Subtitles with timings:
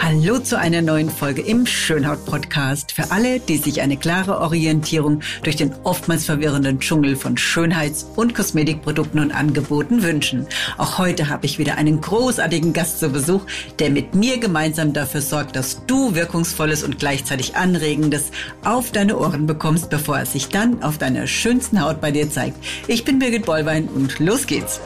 [0.00, 5.56] Hallo zu einer neuen Folge im Schönhaut-Podcast für alle, die sich eine klare Orientierung durch
[5.56, 10.46] den oftmals verwirrenden Dschungel von Schönheits- und Kosmetikprodukten und Angeboten wünschen.
[10.78, 13.42] Auch heute habe ich wieder einen großartigen Gast zu Besuch,
[13.80, 18.30] der mit mir gemeinsam dafür sorgt, dass du wirkungsvolles und gleichzeitig anregendes
[18.64, 22.56] auf deine Ohren bekommst, bevor es sich dann auf deiner schönsten Haut bei dir zeigt.
[22.86, 24.80] Ich bin Birgit Bollwein und los geht's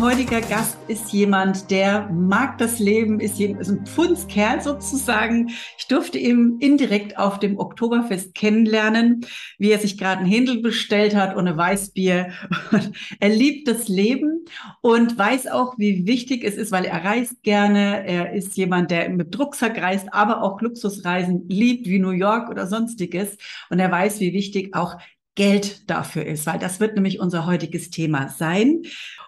[0.00, 5.50] heutiger Gast ist jemand, der mag das Leben, ist, ein Pfundskerl sozusagen.
[5.78, 9.26] Ich durfte ihn indirekt auf dem Oktoberfest kennenlernen,
[9.58, 12.30] wie er sich gerade ein Händel bestellt hat ohne Weißbier.
[13.20, 14.44] er liebt das Leben
[14.80, 18.06] und weiß auch, wie wichtig es ist, weil er reist gerne.
[18.06, 22.66] Er ist jemand, der mit Rucksack reist, aber auch Luxusreisen liebt, wie New York oder
[22.66, 23.36] sonstiges.
[23.68, 24.96] Und er weiß, wie wichtig auch
[25.36, 28.82] Geld dafür ist, weil das wird nämlich unser heutiges Thema sein.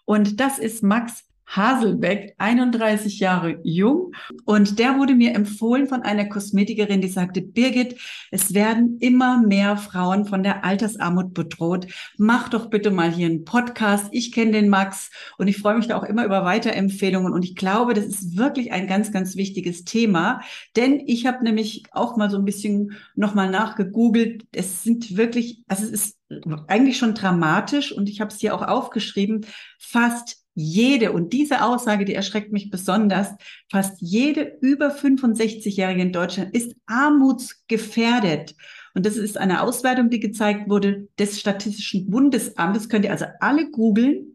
[0.04, 1.24] Und das ist Max
[1.54, 4.12] Haselbeck, 31 Jahre jung.
[4.44, 9.76] Und der wurde mir empfohlen von einer Kosmetikerin, die sagte, Birgit, es werden immer mehr
[9.76, 11.86] Frauen von der Altersarmut bedroht.
[12.16, 14.08] Mach doch bitte mal hier einen Podcast.
[14.12, 17.32] Ich kenne den Max und ich freue mich da auch immer über Weiterempfehlungen.
[17.32, 20.40] Und ich glaube, das ist wirklich ein ganz, ganz wichtiges Thema.
[20.74, 24.46] Denn ich habe nämlich auch mal so ein bisschen nochmal nachgegoogelt.
[24.52, 26.21] Es sind wirklich, also es ist
[26.68, 29.46] eigentlich schon dramatisch und ich habe es hier auch aufgeschrieben,
[29.78, 33.28] fast jede, und diese Aussage, die erschreckt mich besonders,
[33.70, 38.54] fast jede über 65-Jährige in Deutschland ist armutsgefährdet.
[38.94, 42.90] Und das ist eine Auswertung, die gezeigt wurde des Statistischen Bundesamtes.
[42.90, 44.34] Könnt ihr also alle googeln.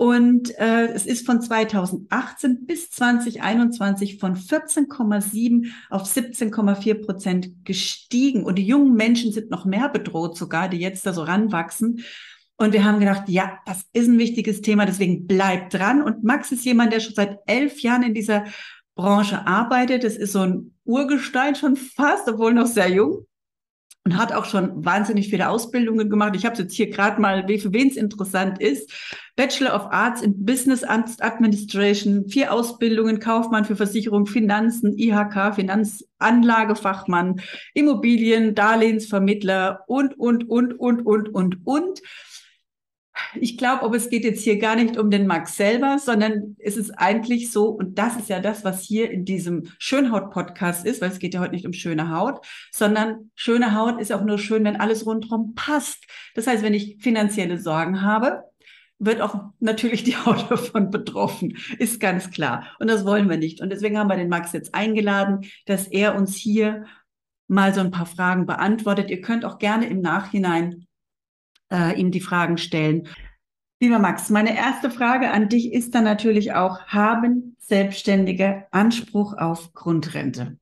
[0.00, 8.44] Und äh, es ist von 2018 bis 2021 von 14,7 auf 17,4 Prozent gestiegen.
[8.44, 12.04] Und die jungen Menschen sind noch mehr bedroht sogar, die jetzt da so ranwachsen.
[12.56, 16.00] Und wir haben gedacht, ja, das ist ein wichtiges Thema, deswegen bleibt dran.
[16.00, 18.44] Und Max ist jemand, der schon seit elf Jahren in dieser
[18.94, 20.04] Branche arbeitet.
[20.04, 23.26] Das ist so ein Urgestein schon fast, obwohl noch sehr jung.
[24.04, 26.36] Und hat auch schon wahnsinnig viele Ausbildungen gemacht.
[26.36, 28.92] Ich habe es jetzt hier gerade mal, für wen es interessant ist.
[29.38, 37.40] Bachelor of Arts in Business Administration, vier Ausbildungen, Kaufmann für Versicherung, Finanzen, IHK, Finanzanlagefachmann,
[37.72, 42.00] Immobilien, Darlehensvermittler und, und, und, und, und, und, und
[43.40, 46.76] ich glaube, ob es geht jetzt hier gar nicht um den Max selber, sondern es
[46.76, 51.12] ist eigentlich so, und das ist ja das, was hier in diesem Schönhaut-Podcast ist, weil
[51.12, 54.64] es geht ja heute nicht um schöne Haut, sondern schöne Haut ist auch nur schön,
[54.64, 56.06] wenn alles rundherum passt.
[56.34, 58.42] Das heißt, wenn ich finanzielle Sorgen habe,
[58.98, 62.66] wird auch natürlich die Haut davon betroffen, ist ganz klar.
[62.78, 63.60] Und das wollen wir nicht.
[63.60, 66.84] Und deswegen haben wir den Max jetzt eingeladen, dass er uns hier
[67.46, 69.10] mal so ein paar Fragen beantwortet.
[69.10, 70.86] Ihr könnt auch gerne im Nachhinein
[71.72, 73.08] äh, ihm die Fragen stellen.
[73.80, 79.72] Lieber Max, meine erste Frage an dich ist dann natürlich auch, haben Selbstständige Anspruch auf
[79.72, 80.58] Grundrente?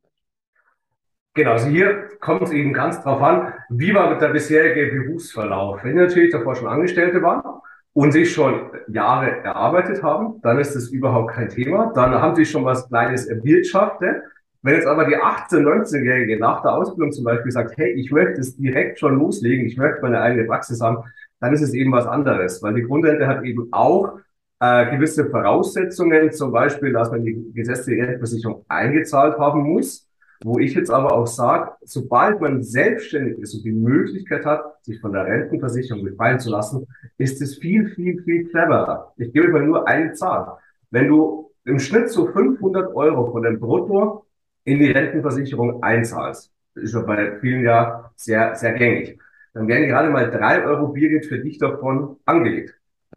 [1.35, 5.83] Genau, also hier kommt es eben ganz drauf an, wie war der bisherige Berufsverlauf.
[5.83, 7.61] Wenn natürlich davor schon Angestellte waren
[7.97, 11.93] und sich schon Jahre erarbeitet haben, dann ist das überhaupt kein Thema.
[11.95, 14.23] Dann haben sie schon was Kleines erwirtschaftet.
[14.61, 18.43] Wenn jetzt aber die 18-, 19-Jährige nach der Ausbildung zum Beispiel sagt, hey, ich möchte
[18.43, 21.05] es direkt schon loslegen, ich möchte meine eigene Praxis haben,
[21.41, 24.19] dann ist es eben was anderes, weil die Grundrente hat eben auch
[24.61, 30.06] äh, gewisse Voraussetzungen, zum Beispiel, dass man die gesetzliche Rentenversicherung eingezahlt haben muss,
[30.45, 35.01] wo ich jetzt aber auch sage, sobald man selbstständig ist und die Möglichkeit hat, sich
[35.01, 36.87] von der Rentenversicherung befreien zu lassen,
[37.19, 39.13] ist es viel, viel, viel cleverer.
[39.17, 40.59] Ich gebe mal nur eine Zahl.
[40.91, 44.27] Wenn du im Schnitt so 500 Euro von dem Brutto
[44.65, 49.19] in die Rentenversicherung einzahlst, das ist ja bei vielen ja sehr, sehr gängig,
[49.55, 52.75] dann werden gerade mal drei Euro Biergeld für dich davon angelegt.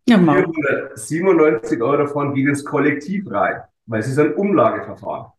[0.07, 5.33] Ja, 497 Euro davon gehen ins Kollektiv rein, weil es ist ein Umlageverfahren.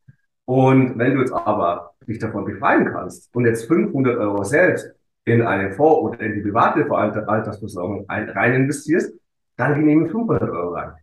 [0.51, 4.93] Und wenn du jetzt aber dich davon befreien kannst und jetzt 500 Euro selbst
[5.25, 9.15] in einen Fonds oder in die private Altersversorgung rein investierst,
[9.57, 10.95] dann gehen eben 500 Euro rein.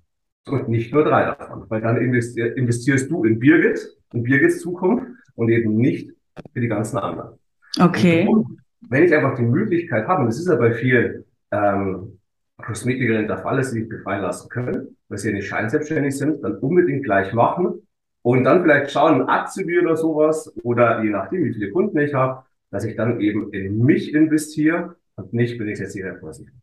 [0.49, 3.79] Und nicht nur drei davon, weil dann investierst du in Birgit
[4.11, 6.11] in Birgits Zukunft und eben nicht
[6.51, 7.39] für die ganzen anderen.
[7.79, 8.27] Okay.
[8.27, 12.19] Und wenn ich einfach die Möglichkeit habe, und das ist ja bei vielen ähm,
[12.57, 16.43] Kosmetikerinnen der Fall, dass sie sich befreien lassen können, weil sie ja nicht scheinselbstständig sind,
[16.43, 17.86] dann unbedingt gleich machen
[18.27, 22.43] und dann vielleicht schauen, Azubi oder sowas oder je nachdem, wie viele Kunden ich habe,
[22.71, 26.53] dass ich dann eben in mich investiere und nicht bin ich jetzt hier vorsichtig.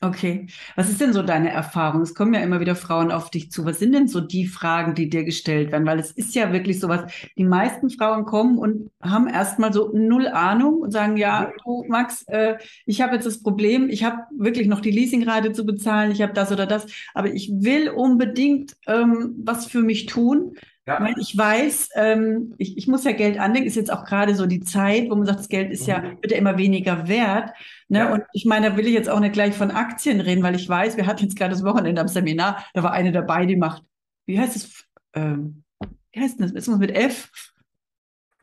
[0.00, 0.48] Okay.
[0.74, 2.02] Was ist denn so deine Erfahrung?
[2.02, 3.64] Es kommen ja immer wieder Frauen auf dich zu.
[3.64, 5.86] Was sind denn so die Fragen, die dir gestellt werden?
[5.86, 7.10] Weil es ist ja wirklich sowas.
[7.38, 12.24] Die meisten Frauen kommen und haben erstmal so null Ahnung und sagen, ja, du Max,
[12.26, 12.56] äh,
[12.86, 16.32] ich habe jetzt das Problem, ich habe wirklich noch die Leasingrate zu bezahlen, ich habe
[16.32, 20.56] das oder das, aber ich will unbedingt ähm, was für mich tun.
[20.86, 21.00] Ja.
[21.00, 24.44] Weil ich weiß, ähm, ich, ich muss ja Geld anlegen, ist jetzt auch gerade so
[24.44, 26.18] die Zeit, wo man sagt, das Geld ist ja, mhm.
[26.20, 27.52] wird ja immer weniger wert.
[27.88, 28.00] Ne?
[28.00, 28.12] Ja.
[28.12, 30.68] Und ich meine, da will ich jetzt auch nicht gleich von Aktien reden, weil ich
[30.68, 33.82] weiß, wir hatten jetzt gerade das Wochenende am Seminar, da war eine dabei, die macht,
[34.26, 34.84] wie heißt es,
[35.14, 35.64] ähm,
[36.12, 36.52] wie heißt das?
[36.52, 37.30] Ist das mit F?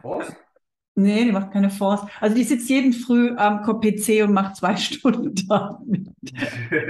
[0.02, 0.36] Forst?
[0.96, 2.04] Nee, die macht keine Fonds.
[2.20, 6.10] Also die sitzt jeden Früh am PC und macht zwei Stunden da mit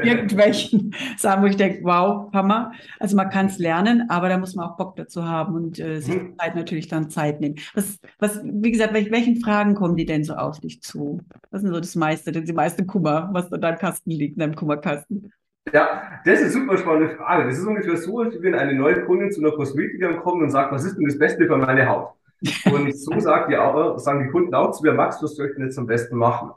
[0.04, 2.72] irgendwelchen Sachen, wo ich denke, wow, Hammer.
[3.00, 6.00] Also man kann es lernen, aber da muss man auch Bock dazu haben und äh,
[6.00, 6.36] sich mhm.
[6.38, 7.56] Zeit natürlich dann Zeit nehmen.
[7.76, 11.22] Was, was, wie gesagt, welch, welchen Fragen kommen die denn so auf dich zu?
[11.52, 14.40] Was ist denn so das meiste, die meiste Kummer, was in deinem Kasten liegt, in
[14.40, 15.32] deinem Kummerkasten?
[15.72, 17.46] Ja, das ist eine super spannende Frage.
[17.46, 20.72] Das ist ungefähr so, als wenn eine neue Kundin zu einer Kosmetikerin kommt und sagt,
[20.72, 22.16] was ist denn das Beste für meine Haut?
[22.72, 25.56] Und so sagt die auch, sagen die Kunden auch zu mir, Max, was soll ich
[25.56, 26.52] denn jetzt am besten machen?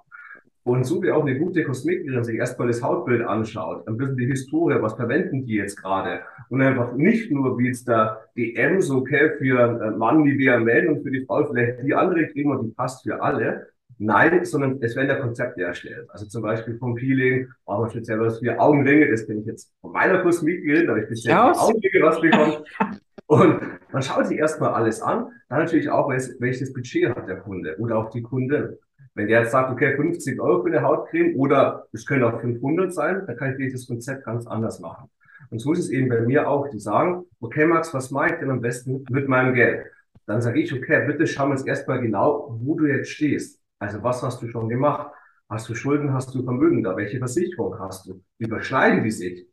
[0.64, 4.26] Und so wie auch eine gute Kosmetikerin sich erstmal das Hautbild anschaut, ein bisschen die
[4.26, 6.20] Historie, was verwenden die jetzt gerade?
[6.48, 10.88] Und einfach nicht nur wie jetzt der DM so, okay, für einen Mann die WML
[10.88, 13.66] und für die Frau vielleicht die andere Creme und die passt für alle.
[13.98, 16.08] Nein, sondern es werden ja Konzepte erstellt.
[16.08, 19.70] Also zum Beispiel vom Peeling, brauchen wir speziell was für Augenringe, das bin ich jetzt
[19.82, 22.64] von meiner Kosmetikerin, da habe ich bisher Augenringe was bekommen.
[23.34, 23.60] Und
[23.92, 27.98] man schaut sich erstmal alles an, dann natürlich auch, welches Budget hat der Kunde oder
[27.98, 28.76] auch die Kundin.
[29.14, 32.92] Wenn der jetzt sagt, okay, 50 Euro für eine Hautcreme oder es können auch 500
[32.92, 35.10] sein, dann kann ich das Konzept ganz anders machen.
[35.50, 36.68] Und so ist es eben bei mir auch.
[36.68, 39.86] Die sagen, okay, Max, was mache ich denn am besten mit meinem Geld?
[40.26, 43.60] Dann sage ich, okay, bitte schau uns erstmal genau, wo du jetzt stehst.
[43.80, 45.12] Also was hast du schon gemacht?
[45.48, 46.96] Hast du Schulden, hast du Vermögen da?
[46.96, 48.22] Welche Versicherung hast du?
[48.38, 49.46] Überschneiden die sich?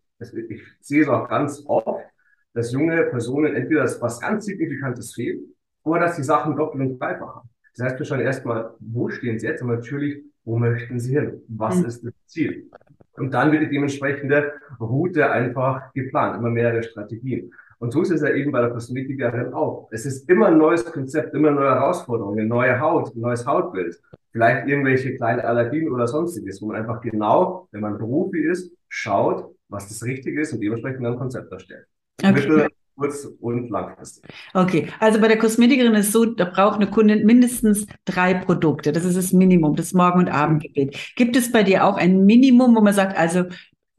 [0.50, 2.06] ich sehe es auch ganz oft,
[2.54, 5.42] dass junge Personen entweder was ganz Signifikantes fehlt
[5.84, 7.50] oder dass die Sachen doppelt und dreifach haben.
[7.76, 9.62] Das heißt, wir schauen erstmal, wo stehen sie jetzt?
[9.62, 11.42] Und natürlich, wo möchten sie hin?
[11.48, 11.86] Was mhm.
[11.86, 12.70] ist das Ziel?
[13.18, 17.52] Und dann wird die dementsprechende Route einfach geplant, immer mehrere Strategien.
[17.80, 19.90] Und so ist es ja eben bei der Kosmetikerin auch.
[19.92, 24.00] Es ist immer ein neues Konzept, immer neue Herausforderungen, neue Haut, neues Hautbild.
[24.32, 29.56] Vielleicht irgendwelche kleine Allergien oder sonstiges, wo man einfach genau, wenn man Profi ist, schaut,
[29.68, 31.88] was das Richtige ist und dementsprechend ein Konzept erstellt.
[32.20, 32.34] Okay.
[32.34, 34.24] Mittel, kurz- und langfristig.
[34.54, 38.92] Okay, also bei der Kosmetikerin ist es so, da braucht eine Kundin mindestens drei Produkte.
[38.92, 40.96] Das ist das Minimum, das Morgen- und Abendgebet.
[41.16, 43.46] Gibt es bei dir auch ein Minimum, wo man sagt, also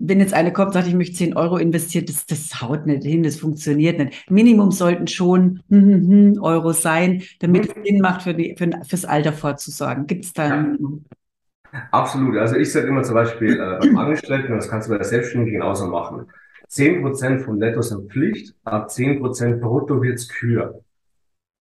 [0.05, 3.23] wenn jetzt eine kommt, sagt, ich möchte 10 Euro investieren, das, das haut nicht hin,
[3.23, 4.29] das funktioniert nicht.
[4.31, 8.69] Minimum sollten schon hm, hm, hm, Euro sein, damit es Sinn macht, für die, für,
[8.87, 10.06] fürs Alter vorzusorgen.
[10.06, 11.05] Gibt es da ein Minimum?
[11.91, 12.37] Absolut.
[12.37, 15.61] Also ich sage immer zum Beispiel äh, beim Angestellten, das kannst du bei der Selbstständigen
[15.61, 16.26] genauso machen.
[16.73, 20.83] 10% vom Netto sind Pflicht, ab 10% brutto wird's kür.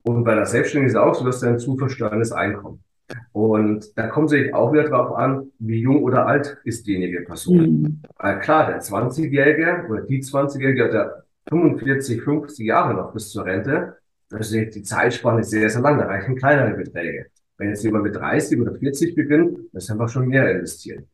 [0.03, 2.83] Und bei der Selbstständigen ist es auch so, dass du ein zu versteuerndes Einkommen.
[3.31, 7.57] Und da kommt sich auch wieder drauf an, wie jung oder alt ist diejenige Person.
[7.57, 8.01] Mhm.
[8.17, 11.11] Weil klar, der 20-Jährige oder die 20-Jährige hat ja
[11.49, 13.95] 45, 50 Jahre noch bis zur Rente.
[14.29, 17.27] Also die Zeitspanne ist sehr, sehr lang, da reichen kleinere Beträge.
[17.57, 21.07] Wenn jetzt jemand mit 30 oder 40 beginnt, das ist einfach schon mehr investieren.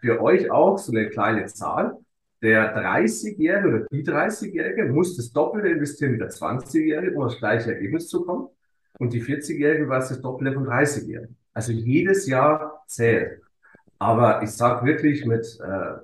[0.00, 1.98] Für euch auch so eine kleine Zahl.
[2.44, 7.72] Der 30-Jährige oder die 30-Jährige muss das Doppelte investieren wie der 20-Jährige, um das gleiche
[7.72, 8.48] Ergebnis zu kommen.
[8.98, 11.36] Und die 40-Jährige war es das Doppelte von 30-Jährigen.
[11.54, 13.40] Also jedes Jahr zählt.
[13.98, 15.94] Aber ich sage wirklich, mit äh,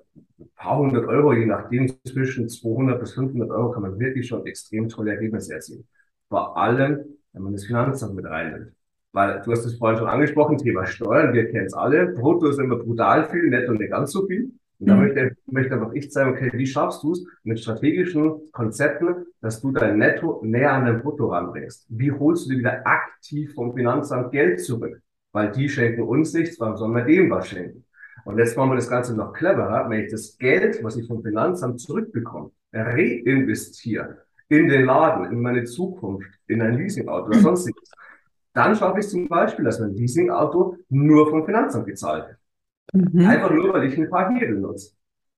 [0.41, 4.47] ein paar hundert Euro, je nachdem zwischen 200 bis 500 Euro, kann man wirklich schon
[4.47, 5.87] extrem tolle Ergebnisse erzielen.
[6.31, 7.05] Vor allem,
[7.35, 8.73] wenn man das Finanzamt mit reinnimmt.
[9.13, 12.07] Weil du hast es vorhin schon angesprochen, Thema Steuern, wir kennen es alle.
[12.07, 14.53] Brutto ist immer brutal viel, netto nicht ganz so viel.
[14.81, 15.03] Und da mhm.
[15.03, 19.73] möchte, möchte einfach ich sagen, okay, wie schaffst du es mit strategischen Konzepten, dass du
[19.73, 21.87] dein Netto näher an dein Brutto ranbringst?
[21.91, 25.01] Wie holst du dir wieder aktiv vom Finanzamt Geld zurück?
[25.33, 27.85] Weil die schenken uns nichts, warum sollen wir dem was schenken?
[28.25, 31.23] Und jetzt machen wir das Ganze noch cleverer, wenn ich das Geld, was ich vom
[31.23, 37.91] Finanzamt zurückbekomme, reinvestiere in den Laden, in meine Zukunft, in ein Leasingauto oder sonstiges,
[38.53, 42.40] dann schaffe ich zum Beispiel, dass mein Leasingauto nur vom Finanzamt gezahlt wird.
[42.93, 43.27] Mhm.
[43.27, 44.93] Einfach nur, weil ich ein paar Hebel nutze.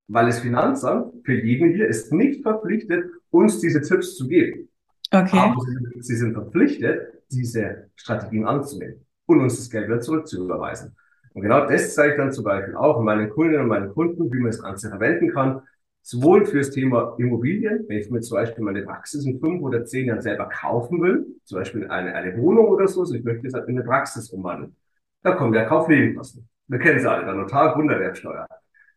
[0.08, 4.68] Weil das Finanzamt für jeden hier ist nicht verpflichtet, uns diese Tipps zu geben.
[5.10, 5.38] Okay.
[5.38, 5.56] Aber
[6.00, 10.96] sie sind verpflichtet, diese Strategien anzunehmen und uns das Geld wieder zurückzuüberweisen.
[11.34, 14.38] Und genau das zeige ich dann zum Beispiel auch meinen Kundinnen und meinen Kunden, wie
[14.38, 15.62] man das Ganze verwenden kann.
[16.02, 20.06] Sowohl fürs Thema Immobilien, wenn ich mir zum Beispiel meine Praxis in fünf oder zehn
[20.06, 23.54] Jahren selber kaufen will, zum Beispiel eine, eine Wohnung oder so, also ich möchte das
[23.54, 24.74] halt in eine Praxis umwandeln.
[25.22, 26.48] Da kommen ja Kaufnebenkosten.
[26.68, 28.46] Wir kennen sie alle, der Notar, Wunderwerksteuer.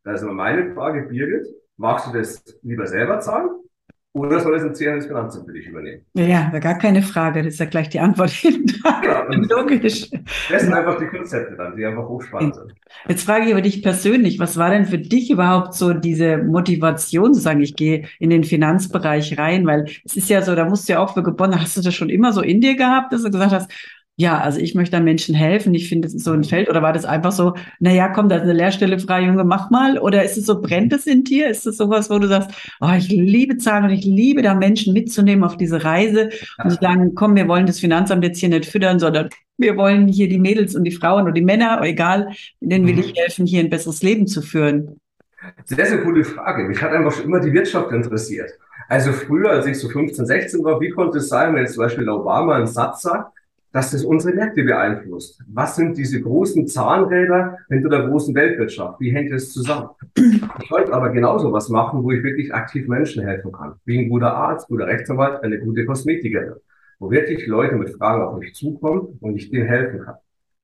[0.03, 3.50] Da ist immer meine Frage, Birgit, magst du das lieber selber zahlen
[4.13, 6.05] Oder soll es ein des Finanzamt für dich übernehmen?
[6.13, 7.43] Ja, gar keine Frage.
[7.43, 8.75] Das ist ja gleich die Antwort hinter.
[9.03, 10.10] Ja, Logisch.
[10.48, 12.74] Das sind einfach die Konzepte dann, die einfach hochspannend sind.
[13.07, 17.34] Jetzt frage ich aber dich persönlich, was war denn für dich überhaupt so diese Motivation
[17.34, 19.65] zu sagen, ich gehe in den Finanzbereich rein?
[19.67, 21.93] Weil es ist ja so, da musst du ja auch für gewonnen, hast du das
[21.93, 23.72] schon immer so in dir gehabt, dass du gesagt hast,
[24.17, 25.74] ja, also ich möchte da Menschen helfen.
[25.74, 26.69] Ich finde, das ist so ein Feld.
[26.69, 29.69] Oder war das einfach so, na ja, komm, da ist eine Lehrstelle frei, Junge, mach
[29.72, 30.00] mal.
[30.00, 31.50] Oder ist es so, brennt es in dir?
[31.50, 34.93] Ist es sowas, wo du sagst, oh, ich liebe Zahlen und ich liebe da Menschen
[34.93, 36.29] mitzunehmen auf diese Reise
[36.63, 40.07] und zu sagen, komm, wir wollen das Finanzamt jetzt hier nicht füttern, sondern wir wollen
[40.07, 42.29] hier die Mädels und die Frauen und die Männer, egal,
[42.62, 43.01] denen will mhm.
[43.01, 45.00] ich helfen, hier ein besseres Leben zu führen.
[45.65, 46.63] Sehr, sehr coole Frage.
[46.63, 48.50] Mich hat einfach schon immer die Wirtschaft interessiert.
[48.88, 51.84] Also früher, als ich so 15, 16 war, wie konnte es sein, wenn jetzt zum
[51.84, 53.34] Beispiel Obama einen Satz sagt,
[53.75, 55.44] dass das unsere Märkte beeinflusst.
[55.50, 59.01] Was sind diese großen Zahnräder hinter der großen Weltwirtschaft?
[59.01, 59.89] Wie hängt es zusammen?
[60.15, 63.74] Ich wollte aber genauso was machen, wo ich wirklich aktiv Menschen helfen kann.
[63.84, 66.53] Wie ein guter Arzt, guter Rechtsanwalt, eine gute Kosmetikerin.
[67.00, 70.15] Wo wirklich Leute mit Fragen auf mich zukommen und ich denen helfen kann.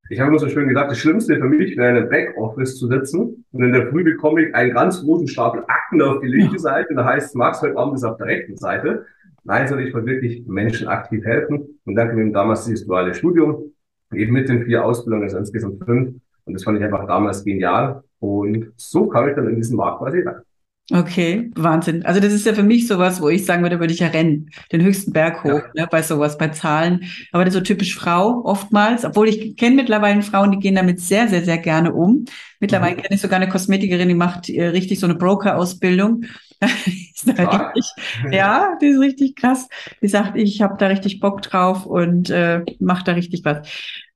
[0.09, 2.87] Ich habe immer so schön gesagt, das Schlimmste für mich wäre in einem Backoffice zu
[2.87, 6.59] sitzen und in der Früh bekomme ich einen ganz großen Stapel Akten auf die linke
[6.59, 6.93] Seite.
[6.95, 9.05] Da heißt, Max, heute Abend ist auf der rechten Seite.
[9.43, 11.79] Nein, soll ich mal wirklich Menschen aktiv helfen.
[11.85, 13.73] Und danke mir damals dieses duale Studium,
[14.13, 16.15] eben mit den vier Ausbildungen, also insgesamt fünf.
[16.45, 18.03] Und das fand ich einfach damals genial.
[18.19, 20.41] Und so kam ich dann in diesen Markt quasi rein.
[20.93, 22.05] Okay, Wahnsinn.
[22.05, 24.49] Also das ist ja für mich sowas, wo ich sagen würde, würde ich ja rennen,
[24.73, 25.83] den höchsten Berg hoch, ja.
[25.83, 27.05] ne, bei sowas, bei Zahlen.
[27.31, 30.99] Aber das ist so typisch Frau oftmals, obwohl ich kenne mittlerweile Frauen, die gehen damit
[30.99, 32.25] sehr, sehr, sehr gerne um.
[32.59, 33.01] Mittlerweile mhm.
[33.01, 36.25] kenne ich sogar eine Kosmetikerin, die macht äh, richtig so eine Broker-Ausbildung
[37.27, 37.85] richtig,
[38.31, 39.67] ja, die ist richtig krass.
[40.01, 43.67] Die sagt, ich habe da richtig Bock drauf und äh, macht da richtig was.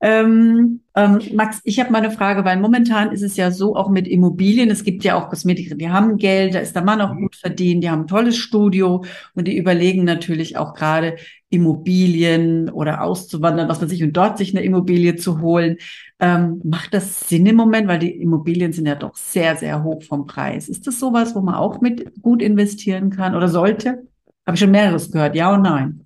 [0.01, 3.89] Ähm, ähm, Max, ich habe mal eine Frage, weil momentan ist es ja so auch
[3.89, 4.69] mit Immobilien.
[4.69, 7.21] Es gibt ja auch Kosmetiker, die haben Geld, da ist der Mann auch mhm.
[7.21, 11.15] gut verdient, die haben ein tolles Studio und die überlegen natürlich auch gerade
[11.55, 15.77] Immobilien oder auszuwandern, was man sich und dort sich eine Immobilie zu holen.
[16.19, 20.03] Ähm, macht das Sinn im Moment, weil die Immobilien sind ja doch sehr, sehr hoch
[20.03, 20.69] vom Preis.
[20.69, 24.03] Ist das sowas, wo man auch mit gut investieren kann oder sollte?
[24.45, 26.05] Habe ich schon mehreres gehört, ja und nein?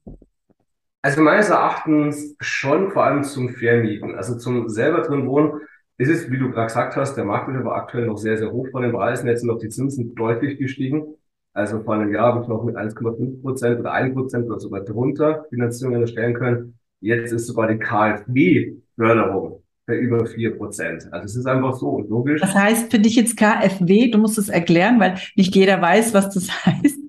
[1.01, 4.15] Also meines Erachtens schon vor allem zum Vermieten.
[4.15, 5.62] Also zum selber drin wohnen
[5.98, 8.51] ist es, wie du gerade gesagt hast, der Markt ist aber aktuell noch sehr, sehr
[8.51, 9.27] hoch von den Preisen.
[9.27, 11.15] Jetzt sind auch die Zinsen deutlich gestiegen.
[11.53, 14.82] Also vor einem Jahr habe ich noch mit 1,5 Prozent oder 1 Prozent oder sogar
[14.82, 16.79] drunter Finanzierungen erstellen können.
[17.01, 21.08] Jetzt ist sogar die KfW-Förderung bei über 4 Prozent.
[21.12, 22.41] Also es ist einfach so und logisch.
[22.41, 24.12] Was heißt für dich jetzt KfW?
[24.12, 27.00] Du musst es erklären, weil nicht jeder weiß, was das heißt.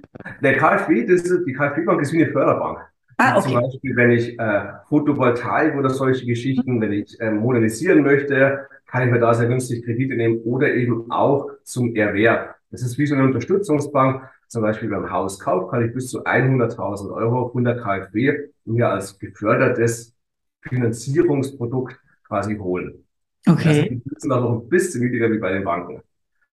[0.43, 2.79] Der KfW, das ist, die KfW-Bank ist wie eine Förderbank.
[3.19, 3.53] Ah, okay.
[3.53, 9.07] Zum Beispiel, wenn ich äh, Photovoltaik oder solche Geschichten, wenn ich äh, modernisieren möchte, kann
[9.07, 12.55] ich mir da sehr günstig Kredite nehmen oder eben auch zum Erwerb.
[12.71, 17.13] Das ist wie so eine Unterstützungsbank zum Beispiel beim Hauskauf kann ich bis zu 100.000
[17.15, 20.13] Euro 100 KfW mir als gefördertes
[20.63, 21.97] Finanzierungsprodukt
[22.27, 23.05] quasi holen.
[23.47, 23.69] Okay.
[23.69, 26.03] Also die sind auch noch ein bisschen niedriger wie bei den Banken.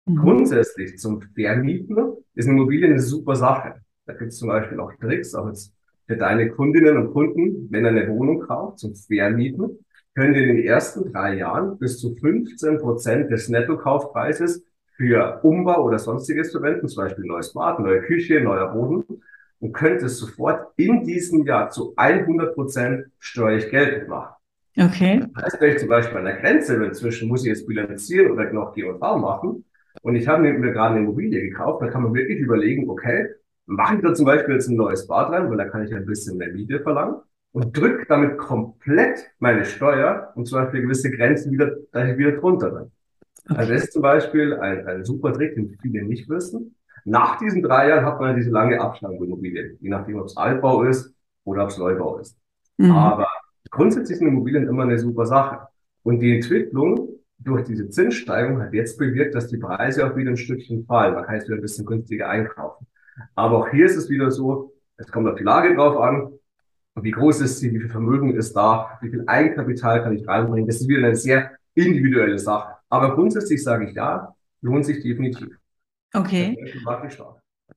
[0.05, 0.15] Mhm.
[0.15, 1.97] Grundsätzlich zum Vermieten
[2.33, 3.75] ist eine Immobilie eine super Sache.
[4.07, 5.71] Da gibt es zum Beispiel auch Tricks, auch jetzt
[6.07, 10.57] für deine Kundinnen und Kunden, wenn er eine Wohnung kauft zum Vermieten, können wir in
[10.57, 14.63] den ersten drei Jahren bis zu 15 Prozent des Nettokaufpreises
[15.03, 19.21] für Umbau oder sonstiges verwenden, zum Beispiel neues Bad, neue Küche, neuer Boden
[19.59, 24.33] und könnte es sofort in diesem Jahr zu 100 Prozent steuerlich geltend machen.
[24.79, 25.25] Okay.
[25.35, 28.51] Das heißt, wenn ich zum Beispiel an der Grenze inzwischen muss ich jetzt bilanzieren oder
[28.53, 29.65] noch G&V machen
[30.03, 33.27] und ich habe mir gerade eine Immobilie gekauft, dann kann man wirklich überlegen, okay,
[33.65, 36.05] mache ich da zum Beispiel jetzt ein neues Bad rein, weil da kann ich ein
[36.05, 37.17] bisschen mehr Miete verlangen
[37.51, 42.31] und drücke damit komplett meine Steuer und zum Beispiel gewisse Grenzen wieder, dass ich wieder
[42.31, 42.91] drunter bin.
[43.47, 46.75] Also das ist zum Beispiel ein, ein super Trick, den viele nicht wissen.
[47.05, 51.13] Nach diesen drei Jahren hat man diese lange Abschlagsimmobilien, je nachdem, ob es Altbau ist
[51.43, 52.37] oder ob es Neubau ist.
[52.77, 52.91] Mhm.
[52.91, 53.27] Aber
[53.69, 55.67] grundsätzlich sind Immobilien immer eine super Sache.
[56.03, 57.09] Und die Entwicklung
[57.39, 61.13] durch diese Zinssteigerung hat jetzt bewirkt, dass die Preise auch wieder ein Stückchen fallen.
[61.13, 62.87] Man kann jetzt wieder ein bisschen günstiger einkaufen.
[63.35, 66.31] Aber auch hier ist es wieder so, es kommt auf die Lage drauf an.
[66.95, 67.73] Wie groß ist sie?
[67.73, 68.97] Wie viel Vermögen ist da?
[69.01, 70.67] Wie viel Eigenkapital kann ich reinbringen?
[70.67, 72.75] Das ist wieder eine sehr individuelle Sache.
[72.93, 75.49] Aber grundsätzlich sage ich ja, lohnt sich definitiv.
[76.13, 76.55] Okay.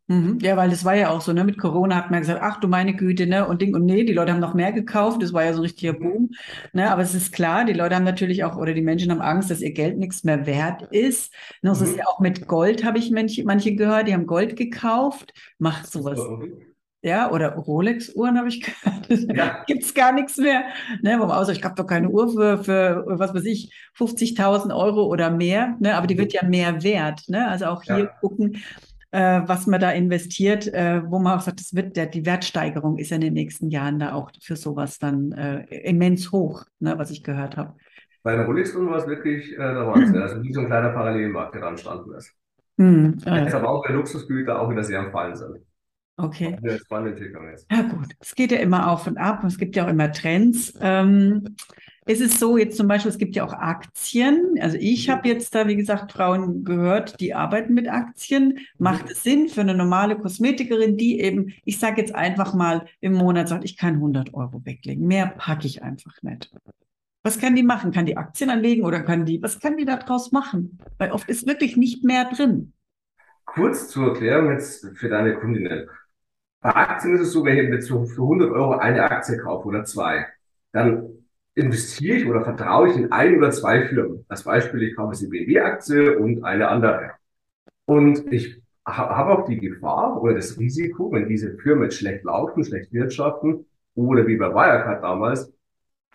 [0.09, 0.41] Mhm.
[0.43, 1.43] Ja, weil das war ja auch so, ne?
[1.43, 3.49] Mit Corona hat man gesagt, ach du meine Güte, ne?
[3.49, 5.63] Und Ding und nee, die Leute haben noch mehr gekauft, das war ja so ein
[5.63, 5.99] richtiger mhm.
[6.01, 6.31] Boom.
[6.75, 6.91] Ne?
[6.91, 9.63] Aber es ist klar, die Leute haben natürlich auch, oder die Menschen haben Angst, dass
[9.63, 11.33] ihr Geld nichts mehr wert ist.
[11.63, 11.73] Ne?
[11.73, 11.83] Mhm.
[11.83, 15.33] ist ja auch mit Gold, habe ich manche, manche gehört, die haben Gold gekauft.
[15.59, 16.21] Macht sowas.
[17.07, 19.37] Ja, oder Rolex-Uhren habe ich gehört.
[19.37, 19.63] Ja.
[19.69, 20.65] Gibt es gar nichts mehr.
[21.03, 24.77] Ne, wo man außer, ich habe doch keine Uhr für, für was weiß ich, 50.000
[24.77, 25.77] Euro oder mehr.
[25.79, 27.23] Ne, aber die wird ja mehr wert.
[27.29, 27.47] Ne?
[27.47, 28.07] Also auch hier ja.
[28.21, 28.57] gucken,
[29.13, 32.99] äh, was man da investiert, äh, wo man auch sagt, das wird der, die Wertsteigerung
[32.99, 36.99] ist ja in den nächsten Jahren da auch für sowas dann äh, immens hoch, ne,
[36.99, 37.75] was ich gehört habe.
[38.25, 40.21] Bei der Rolex war es wirklich äh, der Wahnsinn.
[40.21, 42.35] Also wie so ein kleiner Parallelmarkt, der da entstanden ist.
[42.79, 45.61] Hm, Jetzt aber auch bei Luxusgüter auch wieder sehr am Fallen sind.
[46.19, 46.57] Okay.
[46.63, 47.45] Eine spannende Entwicklung.
[47.71, 50.11] Ja gut, es geht ja immer auf und ab und es gibt ja auch immer
[50.13, 50.73] Trends.
[50.81, 51.57] Ähm,
[52.07, 54.55] ist es so, jetzt zum Beispiel, es gibt ja auch Aktien.
[54.61, 58.61] Also ich habe jetzt da, wie gesagt, Frauen gehört, die arbeiten mit Aktien.
[58.79, 63.13] Macht es Sinn für eine normale Kosmetikerin, die eben, ich sage jetzt einfach mal, im
[63.13, 65.07] Monat sagt, ich kann 100 Euro weglegen.
[65.07, 66.51] Mehr packe ich einfach nicht.
[67.25, 67.91] Was kann die machen?
[67.91, 70.79] Kann die Aktien anlegen oder kann die, was kann die daraus machen?
[70.99, 72.73] Weil oft ist wirklich nicht mehr drin.
[73.45, 75.89] Kurz zur Erklärung jetzt für deine Kundinnen.
[76.61, 80.27] Bei Aktien ist es so, wenn ich für 100 Euro eine Aktie kaufe oder zwei,
[80.73, 81.09] dann
[81.55, 84.25] investiere ich oder vertraue ich in ein oder zwei Firmen.
[84.29, 87.13] Als Beispiel, ich kaufe die BMW-Aktie und eine andere.
[87.87, 92.93] Und ich habe auch die Gefahr oder das Risiko, wenn diese Firmen schlecht laufen, schlecht
[92.93, 95.53] wirtschaften oder wie bei Wirecard damals,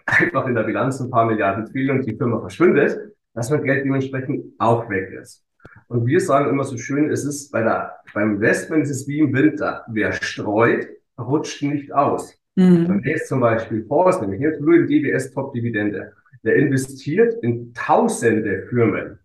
[0.05, 3.85] einfach in der Bilanz ein paar Milliarden fehlen und die Firma verschwindet, dass mein Geld
[3.85, 5.43] dementsprechend auch weg ist.
[5.87, 9.19] Und wir sagen immer so schön, es ist bei der, beim Investment ist es wie
[9.19, 9.83] im Winter.
[9.89, 10.87] Wer streut,
[11.19, 12.37] rutscht nicht aus.
[12.55, 12.87] Mhm.
[12.87, 16.13] Wenn jetzt zum Beispiel Forst, nämlich jetzt nur in DBS Top-Dividende,
[16.43, 19.19] der investiert in tausende Firmen.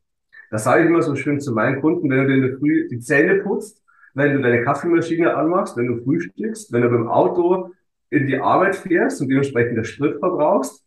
[0.51, 2.89] Das sage ich immer so schön zu meinen Kunden, wenn du dir in der Früh
[2.89, 3.83] die Zähne putzt,
[4.15, 7.71] wenn du deine Kaffeemaschine anmachst, wenn du frühstückst, wenn du beim Auto
[8.11, 10.86] in die Arbeit fährst und dementsprechend der Sprit verbrauchst,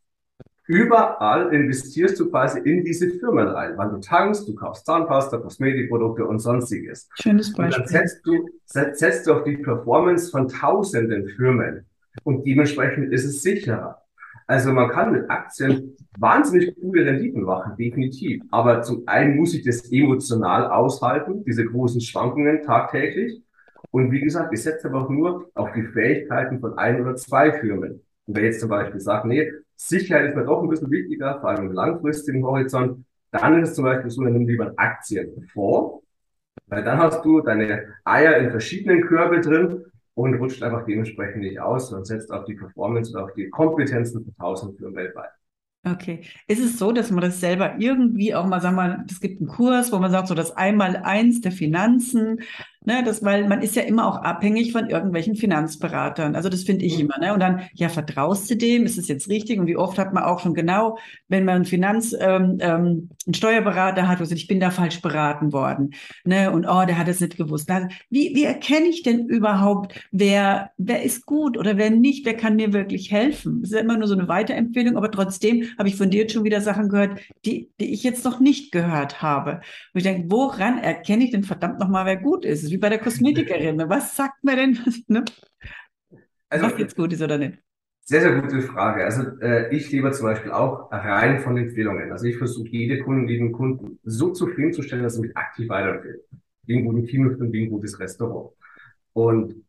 [0.69, 3.73] Überall investierst du quasi in diese Firmen rein.
[3.75, 7.09] Wann du tankst, du kaufst Zahnpasta, Kosmetikprodukte und sonstiges.
[7.19, 7.81] Schönes Beispiel.
[7.81, 11.87] Und dann setzt du, setzt du auf die Performance von tausenden Firmen.
[12.21, 13.99] Und dementsprechend ist es sicherer.
[14.45, 18.43] Also man kann mit Aktien wahnsinnig coole Renditen machen, definitiv.
[18.51, 23.41] Aber zum einen muss ich das emotional aushalten, diese großen Schwankungen tagtäglich.
[23.89, 27.53] Und wie gesagt, ich setze aber auch nur auf die Fähigkeiten von ein oder zwei
[27.53, 28.03] Firmen.
[28.27, 31.49] Und wer jetzt zum Beispiel sagt, nee, Sicherheit ist mir doch ein bisschen wichtiger, vor
[31.49, 33.05] allem im langfristigen Horizont.
[33.31, 36.01] Dann ist es zum Beispiel so, dann nimm lieber Aktien vor,
[36.67, 41.61] weil dann hast du deine Eier in verschiedenen Körbe drin und rutscht einfach dementsprechend nicht
[41.61, 45.29] aus und setzt auf die Performance und auf die Kompetenzen von tausend Firmen weltweit.
[45.85, 46.25] Okay.
[46.47, 49.39] Ist es so, dass man das selber irgendwie auch mal, sagen wir mal, es gibt
[49.39, 52.41] einen Kurs, wo man sagt, so das Einmaleins der Finanzen,
[52.85, 56.35] ne, das, weil man ist ja immer auch abhängig von irgendwelchen Finanzberatern.
[56.35, 57.05] Also das finde ich mhm.
[57.05, 57.33] immer, ne?
[57.33, 58.85] Und dann, ja, vertraust du dem?
[58.85, 59.59] Ist es jetzt richtig?
[59.59, 63.33] Und wie oft hat man auch schon genau, wenn man einen Finanz, ähm, ähm, einen
[63.33, 65.91] Steuerberater hat, wo sagt, ich bin da falsch beraten worden,
[66.23, 66.51] ne?
[66.51, 67.69] Und oh, der hat es nicht gewusst.
[67.69, 72.25] Also, wie, wie erkenne ich denn überhaupt, wer, wer ist gut oder wer nicht?
[72.25, 73.61] Wer kann mir wirklich helfen?
[73.61, 76.33] Das ist ja immer nur so eine Weiterempfehlung, aber trotzdem habe ich von dir jetzt
[76.33, 79.61] schon wieder Sachen gehört, die, die ich jetzt noch nicht gehört habe.
[79.93, 82.68] Und ich denke, woran erkenne ich denn verdammt nochmal, wer gut ist?
[82.71, 83.75] Wie bei der Kosmetikerin.
[83.75, 83.89] Ne?
[83.89, 84.79] Was sagt man denn?
[85.07, 85.25] Ne?
[86.49, 87.59] Also, was jetzt gut ist oder nicht?
[88.01, 89.05] Sehr, sehr gute Frage.
[89.05, 92.11] Also äh, ich lebe zum Beispiel auch rein von Empfehlungen.
[92.11, 96.21] Also ich versuche jede Kundin, jeden Kunden so zufriedenzustellen, dass er mich aktiv weiterempfiehlt.
[96.63, 98.51] Wie ein guten Kinofilm, wie ein gutes Restaurant.
[99.13, 99.63] Und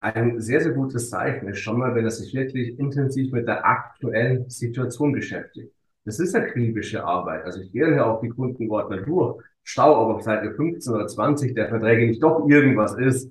[0.00, 3.66] ein sehr, sehr gutes Zeichen ist schon mal, wenn er sich wirklich intensiv mit der
[3.66, 5.72] aktuellen Situation beschäftigt.
[6.04, 7.44] Das ist akribische Arbeit.
[7.44, 11.54] Also ich gehe ja auch die Kundenordner durch, schaue, ob auf Seite 15 oder 20
[11.54, 13.30] der Verträge nicht doch irgendwas ist,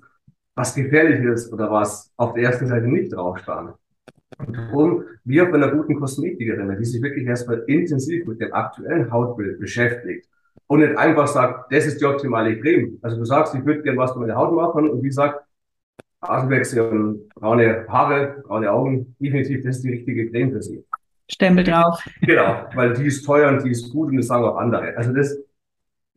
[0.54, 3.74] was gefährlich ist oder was auf der ersten Seite nicht drauf stand.
[4.38, 8.52] Und darum, wie auch bei einer guten Kosmetikerin, die sich wirklich erstmal intensiv mit dem
[8.52, 10.28] aktuellen Hautbild beschäftigt
[10.66, 12.98] und nicht einfach sagt, das ist die optimale Creme.
[13.02, 15.40] Also du sagst, ich würde gerne was mit meiner Haut machen und die sagt,
[16.26, 20.84] und braune Haare, braune Augen, definitiv, das ist die richtige Creme für sie.
[21.30, 22.02] Stempel drauf.
[22.22, 24.96] Genau, weil die ist teuer und die ist gut und das sagen auch andere.
[24.96, 25.36] Also das,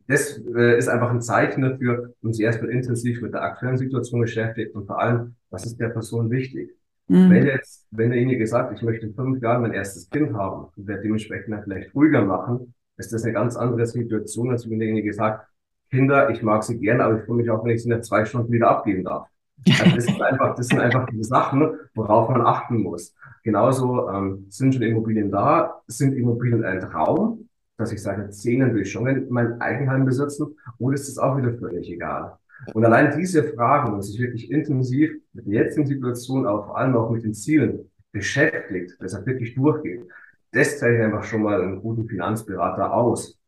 [0.08, 4.74] das äh, ist einfach ein Zeichen dafür, sich erstmal intensiv mit der aktuellen Situation beschäftigt
[4.74, 6.70] und vor allem, was ist der Person wichtig.
[7.08, 7.30] Mhm.
[7.30, 10.86] Wenn jetzt, wenn derjenige sagt, ich möchte in fünf Jahren mein erstes Kind haben und
[10.86, 15.12] werde dementsprechend dann vielleicht ruhiger machen, ist das eine ganz andere Situation, als wenn derjenige
[15.12, 15.46] sagt,
[15.90, 18.24] Kinder, ich mag sie gern, aber ich freue mich auch, wenn ich sie nach zwei
[18.24, 19.28] Stunden wieder abgeben darf.
[19.66, 23.14] Also das, sind einfach, das sind einfach die Sachen, worauf man achten muss.
[23.42, 27.47] Genauso ähm, sind schon Immobilien da, sind Immobilien ein Traum,
[27.78, 31.54] dass ich sage, Zehnen will ich schon mein Eigenheim besitzen, oder ist das auch wieder
[31.54, 32.36] völlig egal?
[32.74, 36.96] Und allein diese Fragen und sich wirklich intensiv mit der jetzigen Situation, aber vor allem
[36.96, 40.02] auch mit den Zielen beschäftigt, dass er wirklich durchgeht,
[40.50, 43.38] das zeichnet einfach schon mal einen guten Finanzberater aus.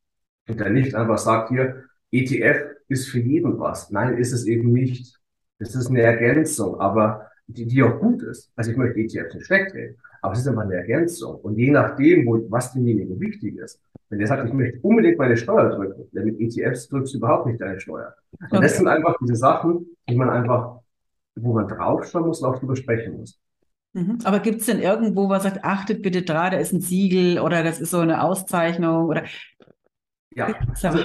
[0.49, 3.91] Und der nicht einfach sagt, hier, ETF ist für jeden was.
[3.91, 5.19] Nein, ist es eben nicht.
[5.59, 8.53] Das ist eine Ergänzung, aber die, die auch gut ist.
[8.55, 9.97] Also ich möchte ETFs nicht reden.
[10.23, 11.37] Aber es ist einfach eine Ergänzung.
[11.37, 15.37] Und je nachdem, wo, was demjenigen wichtig ist, wenn der sagt, ich möchte unbedingt meine
[15.37, 18.15] Steuer drücken, denn mit ETFs drückst du überhaupt nicht deine Steuer.
[18.41, 18.63] Und okay.
[18.63, 20.81] das sind einfach diese Sachen, die man einfach,
[21.37, 23.41] wo man draufschauen muss und auch drüber sprechen muss.
[23.93, 24.19] Mhm.
[24.25, 27.63] Aber gibt es denn irgendwo, was sagt, achtet bitte dran, da ist ein Siegel oder
[27.63, 29.25] das ist so eine Auszeichnung oder?
[30.33, 31.05] Ja, also,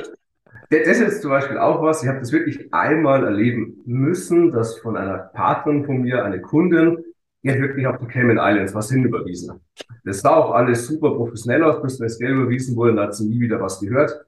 [0.69, 4.97] das ist zum Beispiel auch was, ich habe das wirklich einmal erleben müssen, dass von
[4.97, 7.03] einer Partnerin von mir, eine Kundin,
[7.45, 9.61] die hat wirklich auf die Cayman Islands was hinüberwiesen.
[10.03, 13.27] Das sah auch alles super professionell aus, bis das Geld überwiesen wurde, da hat sie
[13.27, 14.25] nie wieder was gehört.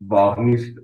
[0.00, 0.76] War auch nicht,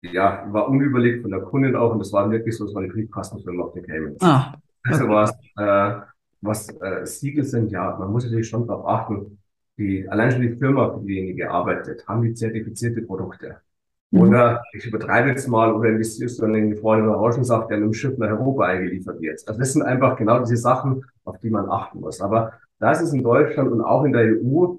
[0.00, 2.90] ja, war unüberlegt von der Kundin auch und das war wirklich so, es war eine
[2.90, 4.16] Briefkastenfirma auf den Caymans.
[4.22, 5.14] Ah, also okay.
[5.14, 6.00] Also was, äh,
[6.40, 9.38] was äh, Siegel sind, ja, man muss natürlich schon darauf achten,
[9.76, 13.60] die, allein schon die Firma, für die diejenige arbeitet, haben die zertifizierte Produkte.
[14.16, 14.22] Mhm.
[14.22, 17.94] Oder ich übertreibe jetzt mal, oder investierst du in den gefrorenen Orangensaft, der mit dem
[17.94, 19.42] Schiff nach Europa eingeliefert wird.
[19.46, 22.20] Also das sind einfach genau diese Sachen, auf die man achten muss.
[22.20, 24.76] Aber da ist in Deutschland und auch in der EU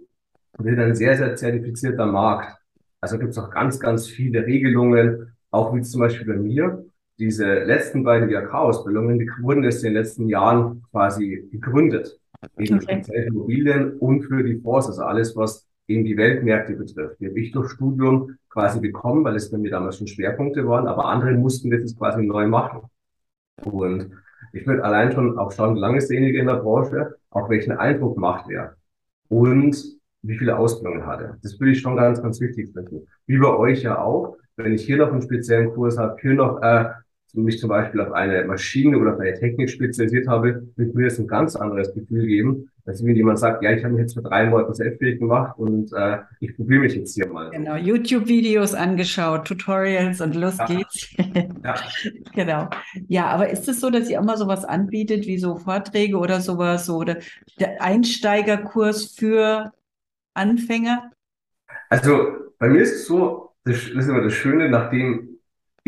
[0.60, 2.58] wird ein sehr, sehr zertifizierter Markt.
[3.00, 6.84] Also gibt es auch ganz, ganz viele Regelungen, auch wie zum Beispiel bei mir.
[7.20, 12.20] Diese letzten beiden IHK-Ausbildungen, die wurden erst in den letzten Jahren quasi gegründet.
[12.58, 13.02] Eben okay.
[13.02, 17.20] speziell Immobilien und für die Fonds, also alles, was eben die Weltmärkte betrifft.
[17.20, 20.88] Die habe ich durch Studium quasi bekommen, weil es bei mir damals schon Schwerpunkte waren,
[20.88, 22.82] aber andere mussten das jetzt quasi neu machen.
[23.64, 24.12] Und
[24.54, 27.74] ich würde allein schon auch schauen, wie lange ist derjenige in der Branche, auch welchen
[27.74, 28.76] Eindruck macht er
[29.30, 31.38] und wie viele Ausbildungen hat er.
[31.42, 33.08] Das würde ich schon ganz, ganz wichtig finden.
[33.26, 34.38] Wie bei euch ja auch.
[34.56, 36.86] Wenn ich hier noch einen speziellen Kurs habe, hier noch äh,
[37.34, 41.20] mich zum Beispiel auf eine Maschine oder auf eine Technik spezialisiert habe, wird mir das
[41.20, 44.22] ein ganz anderes Gefühl geben, als wenn jemand sagt, ja, ich habe mich jetzt für
[44.22, 47.50] drei Monate selbstständig gemacht und äh, ich probiere mich jetzt hier mal.
[47.50, 50.66] Genau, YouTube-Videos angeschaut, Tutorials und los ja.
[50.66, 51.16] geht's.
[51.64, 51.76] ja.
[52.34, 52.70] genau.
[53.08, 56.40] Ja, aber ist es so, dass ihr auch mal sowas anbietet, wie so Vorträge oder
[56.40, 57.18] sowas, oder
[57.60, 59.74] der Einsteigerkurs für
[60.34, 61.12] Anfänger?
[61.90, 65.37] Also bei mir ist es so, das ist immer das Schöne, nachdem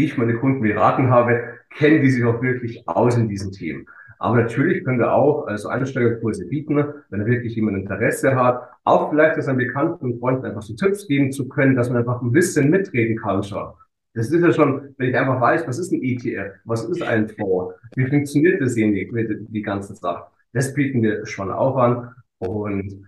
[0.06, 3.86] ich meine Kunden beraten habe, kennen die sich auch wirklich aus in diesen Themen.
[4.20, 9.38] Aber natürlich können wir auch also Einsteigerkurse bieten, wenn wirklich jemand Interesse hat, auch vielleicht
[9.38, 12.34] das an Bekannten und Freunden einfach so Tipps geben zu können, dass man einfach ein
[12.34, 13.72] bisschen mitreden kann schon.
[14.14, 17.30] Das ist ja schon, wenn ich einfach weiß, was ist ein ETF, was ist ein
[17.30, 20.26] Fonds, wie funktioniert das die, die ganze Sache.
[20.52, 22.14] Das bieten wir schon auch an.
[22.40, 23.06] Und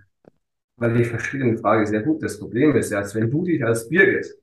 [0.77, 3.89] weil ich verstehe die Frage sehr gut, das Problem ist ja, wenn du dich als
[3.89, 4.33] Birgit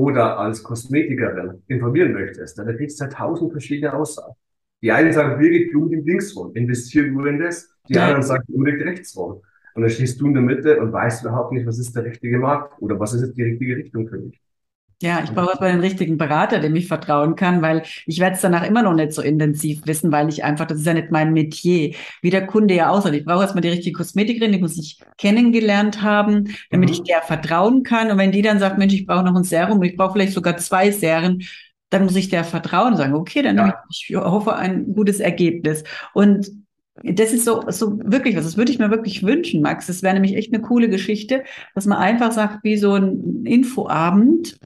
[0.00, 4.34] oder als Kosmetikerin informieren möchtest, dann kriegst du ja tausend verschiedene Aussagen.
[4.82, 7.70] Die einen sagen, Birgit, du unbedingt links rum, investiere nur in das.
[7.88, 8.04] Die ja.
[8.04, 9.40] anderen sagen, unbedingt rechts rum.
[9.74, 12.38] Und dann stehst du in der Mitte und weißt überhaupt nicht, was ist der richtige
[12.38, 14.40] Markt oder was ist jetzt die richtige Richtung für dich.
[15.02, 18.40] Ja, ich brauche aber den richtigen Berater, dem ich vertrauen kann, weil ich werde es
[18.40, 21.34] danach immer noch nicht so intensiv wissen, weil ich einfach, das ist ja nicht mein
[21.34, 23.12] Metier, wie der Kunde ja aussieht.
[23.12, 26.94] Ich brauche erstmal die richtige Kosmetikerin, die muss ich kennengelernt haben, damit mhm.
[26.94, 28.10] ich der vertrauen kann.
[28.10, 30.56] Und wenn die dann sagt, Mensch, ich brauche noch ein Serum, ich brauche vielleicht sogar
[30.56, 31.42] zwei Serien,
[31.90, 33.82] dann muss ich der vertrauen und sagen, okay, dann ja.
[33.90, 35.84] ich, ich hoffe ein gutes Ergebnis.
[36.14, 36.50] Und
[37.02, 38.44] das ist so, so wirklich was.
[38.44, 39.88] Das würde ich mir wirklich wünschen, Max.
[39.88, 44.58] Das wäre nämlich echt eine coole Geschichte, dass man einfach sagt, wie so ein Infoabend,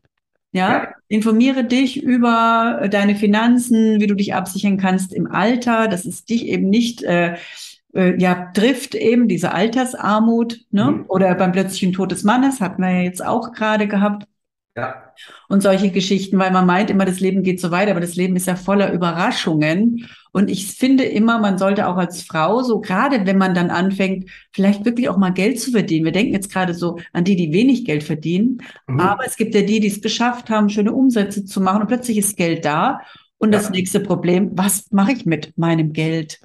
[0.53, 6.05] ja, ja, informiere dich über deine Finanzen, wie du dich absichern kannst im Alter, dass
[6.05, 7.37] es dich eben nicht äh,
[7.95, 10.91] äh, ja trifft eben diese Altersarmut, ne?
[10.91, 11.05] Mhm.
[11.09, 14.27] Oder beim plötzlichen Tod des Mannes hatten wir ja jetzt auch gerade gehabt.
[14.81, 15.13] Ja.
[15.49, 18.37] Und solche Geschichten, weil man meint immer, das Leben geht so weiter, aber das Leben
[18.37, 20.07] ist ja voller Überraschungen.
[20.33, 24.31] Und ich finde immer, man sollte auch als Frau, so gerade wenn man dann anfängt,
[24.53, 26.05] vielleicht wirklich auch mal Geld zu verdienen.
[26.05, 28.63] Wir denken jetzt gerade so an die, die wenig Geld verdienen.
[28.87, 29.01] Mhm.
[29.01, 32.17] Aber es gibt ja die, die es geschafft haben, schöne Umsätze zu machen und plötzlich
[32.17, 33.01] ist Geld da.
[33.39, 33.59] Und ja.
[33.59, 36.41] das nächste Problem, was mache ich mit meinem Geld?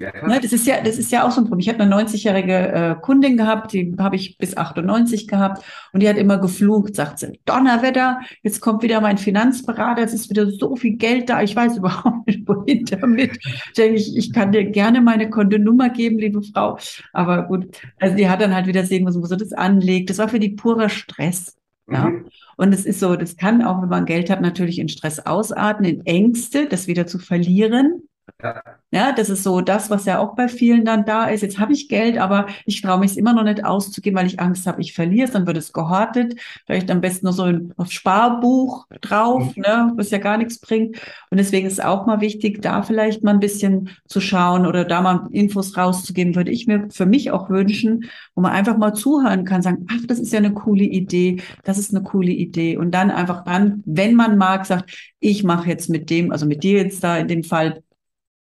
[0.00, 1.60] Ne, das ist ja, das ist ja auch so ein Problem.
[1.60, 6.08] Ich habe eine 90-jährige äh, Kundin gehabt, die habe ich bis 98 gehabt und die
[6.08, 10.74] hat immer geflucht, sagt sie, Donnerwetter, jetzt kommt wieder mein Finanzberater, es ist wieder so
[10.74, 13.38] viel Geld da, ich weiß überhaupt nicht, wohin damit.
[13.76, 16.78] Ich, ich kann dir gerne meine Kontonummer geben, liebe Frau.
[17.12, 17.66] Aber gut,
[17.98, 20.08] also die hat dann halt wieder sehen müssen, wo sie das anlegt.
[20.08, 21.58] Das war für die purer Stress.
[21.90, 22.08] Ja.
[22.08, 22.26] Mhm.
[22.56, 25.84] Und es ist so, das kann auch, wenn man Geld hat, natürlich in Stress ausarten,
[25.84, 28.02] in Ängste, das wieder zu verlieren.
[28.42, 28.62] Ja.
[28.90, 31.42] ja, das ist so das, was ja auch bei vielen dann da ist.
[31.42, 34.40] Jetzt habe ich Geld, aber ich traue mich es immer noch nicht auszugeben, weil ich
[34.40, 36.40] Angst habe, ich verliere es, dann wird es gehortet.
[36.66, 39.62] Vielleicht am besten noch so ein Sparbuch drauf, mhm.
[39.62, 40.96] ne, was ja gar nichts bringt.
[41.30, 44.84] Und deswegen ist es auch mal wichtig, da vielleicht mal ein bisschen zu schauen oder
[44.84, 48.94] da mal Infos rauszugeben, würde ich mir für mich auch wünschen, wo man einfach mal
[48.94, 52.76] zuhören kann, sagen, ach, das ist ja eine coole Idee, das ist eine coole Idee.
[52.76, 56.62] Und dann einfach dann, wenn man mag, sagt, ich mache jetzt mit dem, also mit
[56.62, 57.82] dir jetzt da in dem Fall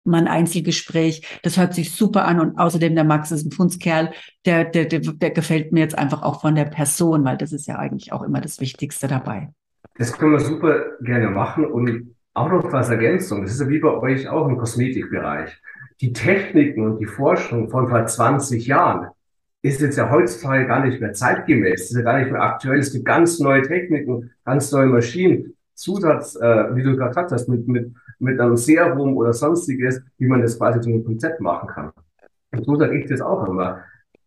[0.08, 1.40] mal ein Einzelgespräch.
[1.42, 4.10] Das hört sich super an und außerdem der Max ist ein Fundskerl,
[4.44, 7.66] der, der, der, der gefällt mir jetzt einfach auch von der Person, weil das ist
[7.66, 9.50] ja eigentlich auch immer das Wichtigste dabei.
[9.96, 13.42] Das können wir super gerne machen und auch noch als Ergänzung.
[13.42, 15.50] Das ist ja wie bei euch auch im Kosmetikbereich.
[16.00, 19.08] Die Techniken und die Forschung von vor 20 Jahren
[19.62, 22.78] ist jetzt ja heutzutage gar nicht mehr zeitgemäß, ist ja gar nicht mehr aktuell.
[22.78, 27.48] Es gibt ganz neue Techniken, ganz neue Maschinen, Zusatz, äh, wie du gerade gesagt hast,
[27.48, 31.68] mit, mit, mit einem Serum oder sonstiges, wie man das quasi zu einem Konzept machen
[31.68, 31.92] kann.
[32.52, 33.80] Und so sage ich das auch immer.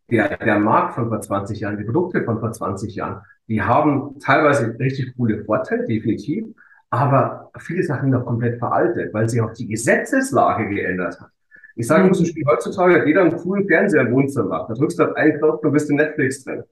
[0.10, 4.20] Der, der Markt von vor 20 Jahren, die Produkte von vor 20 Jahren, die haben
[4.20, 6.46] teilweise richtig coole Vorteile, definitiv,
[6.90, 11.30] aber viele Sachen noch komplett veraltet, weil sich auch die Gesetzeslage geändert hat.
[11.76, 14.66] Ich sage muss, Spiel heutzutage hat jeder einen coolen Fernseher im Wohnzimmer.
[14.68, 16.64] Da drückst du auf einen Knopf, du bist in Netflix drin.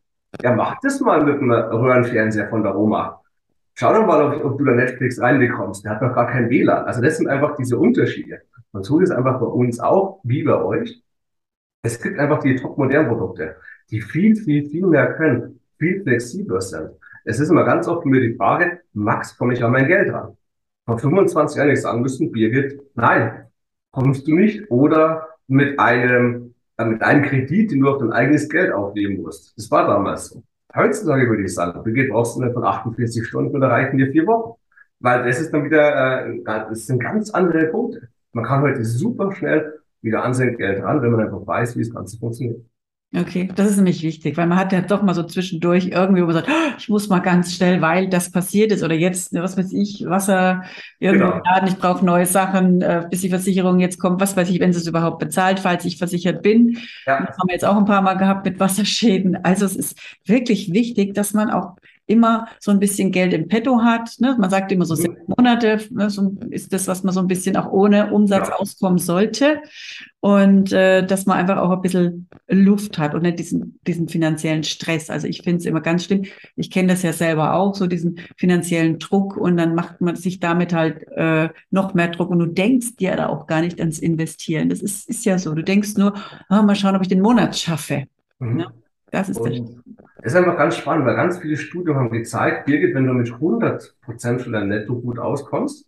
[0.42, 3.19] Ja, mach das mal mit einem Röhrenfernseher von der Oma.
[3.80, 5.86] Schau doch mal, ob, ob du da Netflix reinbekommst.
[5.86, 6.84] Der hat noch gar kein WLAN.
[6.84, 8.42] Also das sind einfach diese Unterschiede.
[8.74, 11.02] Und so ist es einfach bei uns auch, wie bei euch.
[11.82, 13.56] Es gibt einfach die top-modernen Produkte,
[13.90, 16.90] die viel, viel, viel mehr können, viel flexibler sind.
[17.24, 20.36] Es ist immer ganz oft mir die Frage, Max, komme ich an mein Geld ran?
[20.86, 23.46] Vor 25 Jahren ich sagen müssen, Birgit, nein,
[23.92, 24.70] kommst du nicht.
[24.70, 29.58] Oder mit einem, äh, mit einem Kredit, den du auf dein eigenes Geld aufnehmen musst.
[29.58, 30.44] Das war damals so.
[30.76, 34.28] Heutzutage würde ich sagen, Birgit brauchst du nicht von 48 Stunden oder reichen dir vier
[34.28, 34.60] Wochen.
[35.00, 38.10] Weil das ist dann wieder, äh, das sind ganz andere Punkte.
[38.34, 41.82] Man kann heute super schnell wieder an sein Geld ran, wenn man einfach weiß, wie
[41.82, 42.66] das Ganze funktioniert.
[43.16, 46.28] Okay, das ist nämlich wichtig, weil man hat ja doch mal so zwischendurch irgendwie, wo
[46.28, 49.58] man sagt, oh, ich muss mal ganz schnell, weil das passiert ist oder jetzt, was
[49.58, 50.64] weiß ich, Wasser
[51.00, 51.42] irgendwo genau.
[51.44, 54.74] laden, ich brauche neue Sachen, äh, bis die Versicherung jetzt kommt, was weiß ich, wenn
[54.74, 56.78] sie es überhaupt bezahlt, falls ich versichert bin.
[57.08, 57.26] Ja.
[57.26, 59.44] Das haben wir jetzt auch ein paar Mal gehabt mit Wasserschäden.
[59.44, 61.78] Also es ist wirklich wichtig, dass man auch
[62.10, 64.20] immer so ein bisschen Geld im Petto hat.
[64.20, 64.36] Ne?
[64.40, 65.00] Man sagt immer so mhm.
[65.00, 66.10] sechs Monate ne?
[66.10, 68.56] so ist das, was man so ein bisschen auch ohne Umsatz ja.
[68.56, 69.62] auskommen sollte.
[70.22, 74.64] Und äh, dass man einfach auch ein bisschen Luft hat und nicht diesen, diesen finanziellen
[74.64, 75.10] Stress.
[75.10, 76.26] Also ich finde es immer ganz schlimm.
[76.56, 80.40] Ich kenne das ja selber auch, so diesen finanziellen Druck und dann macht man sich
[80.40, 84.00] damit halt äh, noch mehr Druck und du denkst dir da auch gar nicht ans
[84.00, 84.68] Investieren.
[84.68, 85.54] Das ist, ist ja so.
[85.54, 86.14] Du denkst nur,
[86.50, 88.06] oh, mal schauen, ob ich den Monat schaffe.
[88.40, 88.58] Mhm.
[88.58, 88.68] Ne?
[89.12, 89.79] Das ist und
[90.18, 93.32] das ist einfach ganz spannend, weil ganz viele Studien haben gezeigt, Birgit, wenn du mit
[93.32, 95.88] 100 Prozent von deinem Netto gut auskommst,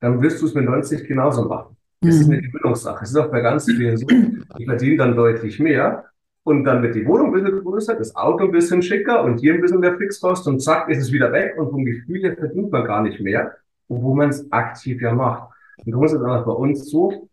[0.00, 1.76] dann wirst du es mit 90 genauso machen.
[2.00, 2.20] Das mhm.
[2.20, 3.04] ist eine Gewöhnungssache.
[3.04, 6.04] Es ist auch bei ganz vielen so, die verdienen dann deutlich mehr
[6.42, 9.54] und dann wird die Wohnung ein bisschen größer, das Auto ein bisschen schicker und hier
[9.54, 12.70] ein bisschen mehr Fixkost und zack, ist es wieder weg und vom Gefühl her verdient
[12.70, 13.52] man gar nicht mehr,
[13.88, 15.50] obwohl man es aktiv ja macht.
[15.84, 17.28] Und darum ist es auch bei uns so,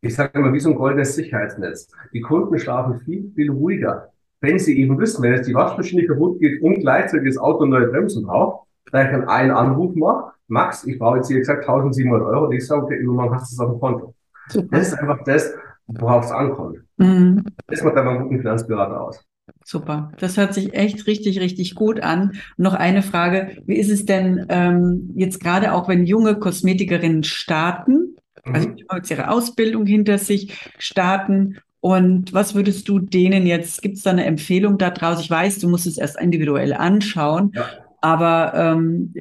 [0.00, 1.88] ich sage immer, wie so ein goldenes Sicherheitsnetz.
[2.12, 6.40] Die Kunden schlafen viel, viel ruhiger wenn Sie eben wissen, wenn jetzt die Waschmaschine kaputt
[6.40, 10.84] geht und gleichzeitig das Auto neue Bremsen braucht, dann ich dann einen Anruf mache, Max,
[10.84, 13.60] ich brauche jetzt hier gesagt 1700 Euro und ich sage, okay, übermorgen hast du es
[13.60, 14.14] auf dem Konto.
[14.48, 14.68] Super.
[14.70, 15.54] Das ist einfach das,
[15.86, 16.78] worauf es ankommt.
[16.96, 17.44] Mhm.
[17.66, 19.24] Das macht einfach einen guten Finanzberater aus.
[19.64, 22.32] Super, das hört sich echt richtig, richtig gut an.
[22.56, 28.16] Noch eine Frage, wie ist es denn ähm, jetzt gerade auch, wenn junge Kosmetikerinnen starten,
[28.44, 28.76] also mhm.
[28.94, 34.10] jetzt ihre Ausbildung hinter sich starten und was würdest du denen jetzt, gibt es da
[34.10, 35.20] eine Empfehlung da draus?
[35.20, 37.68] Ich weiß, du musst es erst individuell anschauen, ja.
[38.00, 39.14] aber ähm,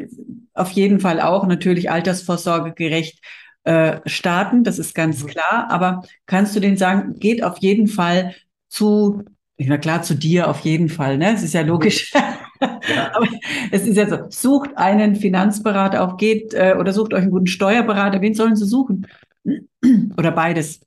[0.53, 3.21] auf jeden Fall auch natürlich altersvorsorgegerecht
[3.63, 5.27] äh, starten, das ist ganz mhm.
[5.27, 5.67] klar.
[5.69, 8.33] Aber kannst du denen sagen, geht auf jeden Fall
[8.69, 9.23] zu,
[9.57, 11.33] na klar, zu dir auf jeden Fall, ne?
[11.33, 12.11] Es ist ja logisch.
[12.13, 12.39] Ja.
[13.13, 13.27] Aber
[13.71, 17.47] es ist ja so, sucht einen Finanzberater auf, geht äh, oder sucht euch einen guten
[17.47, 18.21] Steuerberater.
[18.21, 19.05] Wen sollen sie suchen?
[20.17, 20.81] Oder beides?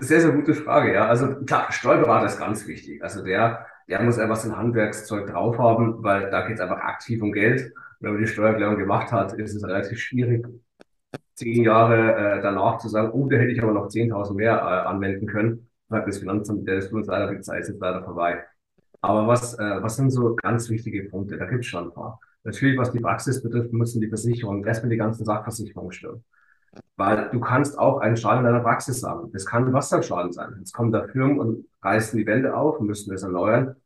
[0.00, 1.06] Sehr, sehr gute Frage, ja.
[1.06, 3.02] Also klar, Steuerberater ist ganz wichtig.
[3.04, 7.22] Also der, der muss einfach sein Handwerkszeug drauf haben, weil da geht es einfach aktiv
[7.22, 7.72] um Geld.
[8.00, 10.44] Wenn man die Steuererklärung gemacht hat, ist es relativ schwierig,
[11.34, 14.88] zehn Jahre äh, danach zu sagen, oh, da hätte ich aber noch 10.000 mehr äh,
[14.88, 15.68] anwenden können.
[15.88, 18.44] Sagt das Finanzamt, der ist für uns leider, die Zeit ist jetzt leider vorbei.
[19.02, 21.38] Aber was, äh, was sind so ganz wichtige Punkte?
[21.38, 22.20] Da gibt es schon ein paar.
[22.44, 26.24] Natürlich, was die Praxis betrifft, müssen die Versicherungen erstmal die ganzen Sachversicherungen stimmen.
[26.96, 29.32] Weil du kannst auch einen Schaden in deiner Praxis haben.
[29.32, 30.54] Das kann ein Wasserschaden sein.
[30.58, 33.76] Jetzt kommen da Firmen und reißen die Wände auf und müssen das erneuern.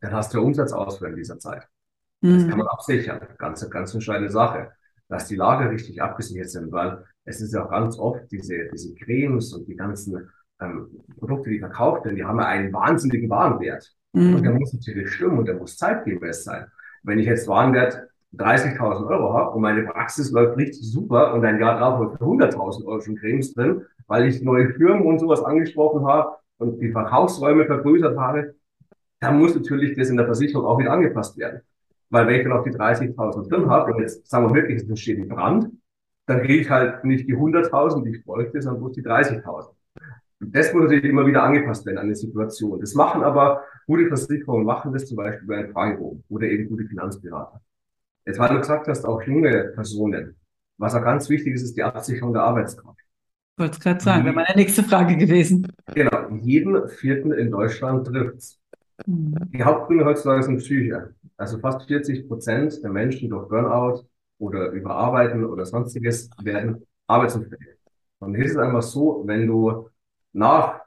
[0.00, 1.66] Dann hast du Umsatzausfall in dieser Zeit.
[2.20, 2.48] Das mhm.
[2.48, 3.20] kann man absichern.
[3.38, 4.72] Ganz, ganz entscheidende Sache.
[5.08, 8.94] Dass die Lager richtig abgesichert sind, weil es ist ja auch ganz oft diese, diese
[8.94, 13.92] Cremes und die ganzen ähm, Produkte, die verkauft werden, die haben ja einen wahnsinnigen Warenwert.
[14.12, 14.36] Mhm.
[14.36, 16.66] Und der muss natürlich stimmen und der muss zeitgemäß sein.
[17.02, 21.60] Wenn ich jetzt Warenwert 30.000 Euro habe und meine Praxis läuft richtig super und ein
[21.60, 26.06] Jahr drauf für 100.000 Euro schon Cremes drin, weil ich neue Firmen und sowas angesprochen
[26.06, 28.54] habe und die Verkaufsräume vergrößert habe,
[29.20, 31.60] dann muss natürlich das in der Versicherung auch wieder angepasst werden.
[32.10, 34.88] Weil wenn ich dann auf die 30.000 drin habe und jetzt sagen wir wirklich, es
[34.88, 35.70] entsteht ein Brand,
[36.26, 39.70] dann kriege ich halt nicht die 100.000, die ich bräuchte, sondern bloß die 30.000.
[40.40, 42.80] Das muss natürlich immer wieder angepasst werden an die Situation.
[42.80, 46.84] Das machen aber gute Versicherungen, machen das zum Beispiel bei einem Fragebogen oder eben gute
[46.84, 47.60] Finanzberater.
[48.24, 50.36] Jetzt, weil du gesagt hast, auch junge Personen,
[50.78, 52.98] was auch ganz wichtig ist, ist die Absicherung der Arbeitskraft.
[53.00, 55.66] Ich wollte es gerade sagen, wäre meine nächste Frage gewesen.
[55.94, 58.58] Genau, jeden vierten in Deutschland trifft's.
[59.06, 59.34] Mhm.
[59.52, 61.14] Die Hauptgründe heutzutage sind Psyche.
[61.36, 64.06] Also fast 40 Prozent der Menschen durch Burnout
[64.38, 67.76] oder Überarbeiten oder sonstiges werden arbeitsunfähig.
[68.20, 69.88] Und hier ist es einfach so, wenn du
[70.32, 70.80] nach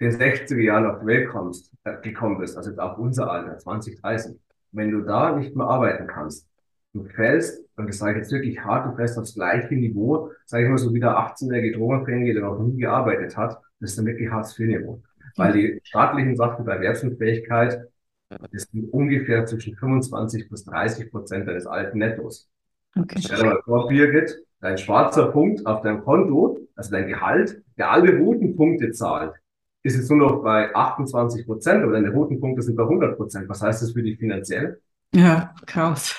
[0.00, 3.58] den 60er Jahren auf die Welt kommst, äh, gekommen bist, also jetzt auch unser Alter,
[3.58, 4.36] 20, 30,
[4.72, 6.49] wenn du da nicht mehr arbeiten kannst,
[6.92, 10.64] du fällst, und das sage ich jetzt wirklich hart, du fällst aufs gleiche Niveau, sage
[10.64, 14.06] ich mal so wie der 18-jährige Drogenabhängige, der noch nie gearbeitet hat, das ist dann
[14.06, 15.02] wirklich Hartz-IV-Niveau.
[15.36, 17.80] Weil die staatlichen Sachen bei Erwerbsunfähigkeit,
[18.28, 22.48] das sind ungefähr zwischen 25 bis 30 Prozent deines alten Nettos.
[22.96, 23.20] Okay.
[23.20, 27.90] Stell dir mal vor, Birgit, dein schwarzer Punkt auf deinem Konto, also dein Gehalt, der
[27.90, 29.34] alle roten Punkte zahlt,
[29.82, 33.48] ist jetzt nur noch bei 28 Prozent oder deine roten Punkte sind bei 100 Prozent.
[33.48, 34.80] Was heißt das für dich finanziell?
[35.14, 36.14] Ja, Chaos.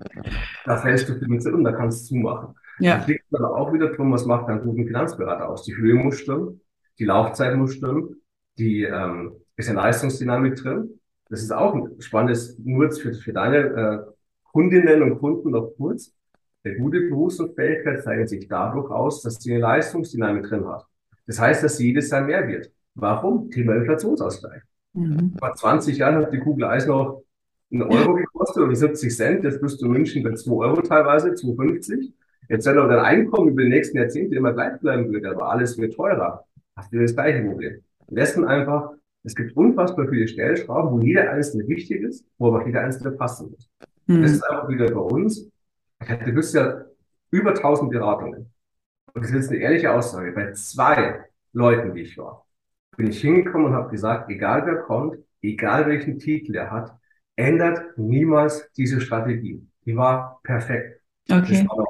[0.64, 2.54] da fällst du finanziell um, da kannst du zumachen.
[2.78, 2.98] Ja.
[2.98, 5.64] Da liegt dann auch wieder drum, was macht einen guten Finanzberater aus?
[5.64, 6.60] Die Höhe muss stimmen,
[6.98, 8.16] die Laufzeit muss stimmen,
[8.58, 11.00] die ähm, ist eine Leistungsdynamik drin.
[11.30, 13.98] Das ist auch ein spannendes, nur für, für deine äh,
[14.44, 16.12] Kundinnen und Kunden noch kurz.
[16.64, 20.86] Der gute Berufs- und Fähigkeit zeichnet sich dadurch aus, dass sie eine Leistungsdynamik drin hat.
[21.26, 22.70] Das heißt, dass jedes Jahr mehr wird.
[22.94, 23.50] Warum?
[23.50, 24.62] Thema Inflationsausgleich.
[24.92, 25.36] Mhm.
[25.38, 27.22] Vor 20 Jahren hat die Kugel Eis noch
[27.70, 29.44] einen Euro gekostet oder 70 Cent.
[29.44, 32.12] Jetzt bist du in München bei 2 Euro teilweise, 2,50.
[32.48, 35.76] Jetzt, wenn aber dein Einkommen über die nächsten Jahrzehnte immer gleich bleiben würde, aber alles
[35.76, 36.44] wird teurer,
[36.76, 37.82] hast du das gleiche Problem.
[38.08, 42.64] Am besten einfach, es gibt unfassbar viele Stellschrauben, wo jeder einzelne wichtig ist, wo aber
[42.64, 43.68] jeder einzelne passen muss.
[44.06, 44.22] Mhm.
[44.22, 45.50] Das ist einfach wieder bei uns.
[46.24, 46.84] Du bist ja
[47.30, 48.50] über 1000 Beratungen.
[49.12, 50.32] Und das ist jetzt eine ehrliche Aussage.
[50.32, 52.46] Bei zwei Leuten, die ich war,
[52.96, 56.97] bin ich hingekommen und habe gesagt, egal wer kommt, egal welchen Titel er hat,
[57.38, 59.64] ändert niemals diese Strategie.
[59.84, 61.00] Die war perfekt.
[61.30, 61.64] Okay.
[61.68, 61.86] War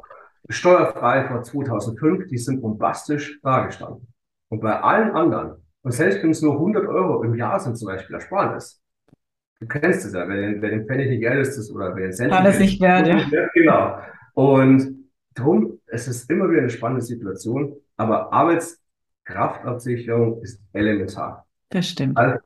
[0.47, 4.07] steuerfrei vor 2005, die sind bombastisch dargestanden.
[4.49, 7.87] Und bei allen anderen, und selbst wenn es nur 100 Euro im Jahr sind zum
[7.87, 8.81] Beispiel Ersparnis,
[9.59, 12.33] du kennst es ja, wenn, wenn den Pfennig nicht Geld ist oder wenn den Cent
[12.33, 13.21] Alles nicht wert, ja.
[13.53, 13.99] Genau.
[14.33, 21.45] Und darum, es ist immer wieder eine spannende Situation, aber Arbeitskraftabsicherung ist elementar.
[21.69, 22.17] Das stimmt.
[22.17, 22.39] Also,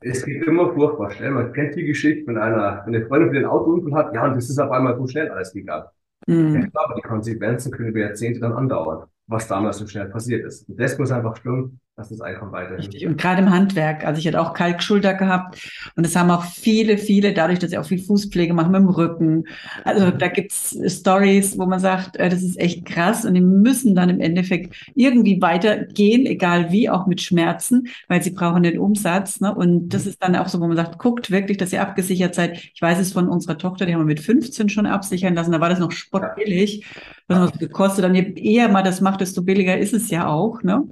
[0.00, 1.30] es geht immer furchtbar schnell.
[1.30, 4.36] Man kennt die Geschichte, wenn einer, wenn eine Freundin für den Autounfall hat, ja, und
[4.36, 5.86] das ist auf einmal so schnell alles gegangen.
[6.26, 6.54] Mhm.
[6.54, 10.68] Ja, aber die Konsequenzen können über Jahrzehnte dann andauern was damals so schnell passiert ist.
[10.68, 12.76] Und das muss einfach stimmen, dass das Einkommen weiterhin.
[12.76, 13.06] Richtig.
[13.06, 16.98] Und gerade im Handwerk, also ich hatte auch Kalkschulter gehabt und es haben auch viele,
[16.98, 19.44] viele, dadurch, dass sie auch viel Fußpflege machen mit dem Rücken.
[19.84, 23.94] Also da gibt's Stories, wo man sagt, äh, das ist echt krass und die müssen
[23.94, 29.40] dann im Endeffekt irgendwie weitergehen, egal wie, auch mit Schmerzen, weil sie brauchen den Umsatz.
[29.40, 29.54] Ne?
[29.54, 30.10] Und das mhm.
[30.10, 32.58] ist dann auch so, wo man sagt, guckt wirklich, dass ihr abgesichert seid.
[32.74, 35.60] Ich weiß es von unserer Tochter, die haben wir mit 15 schon absichern lassen, da
[35.60, 36.86] war das noch spottbillig.
[37.28, 38.04] Was hat das gekostet?
[38.04, 40.62] Dann je eher man das macht, desto billiger ist es ja auch.
[40.62, 40.82] Ne?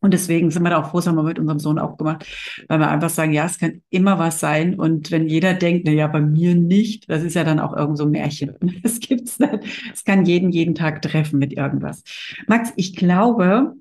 [0.00, 2.26] Und deswegen sind wir da auch froh, das haben wir mit unserem Sohn auch gemacht,
[2.68, 4.74] weil wir einfach sagen, ja, es kann immer was sein.
[4.74, 7.98] Und wenn jeder denkt, na ja, bei mir nicht, das ist ja dann auch irgend
[7.98, 8.54] so ein Märchen.
[8.82, 9.58] Das gibt's nicht.
[9.92, 12.02] Es kann jeden, jeden Tag treffen mit irgendwas.
[12.46, 13.74] Max, ich glaube,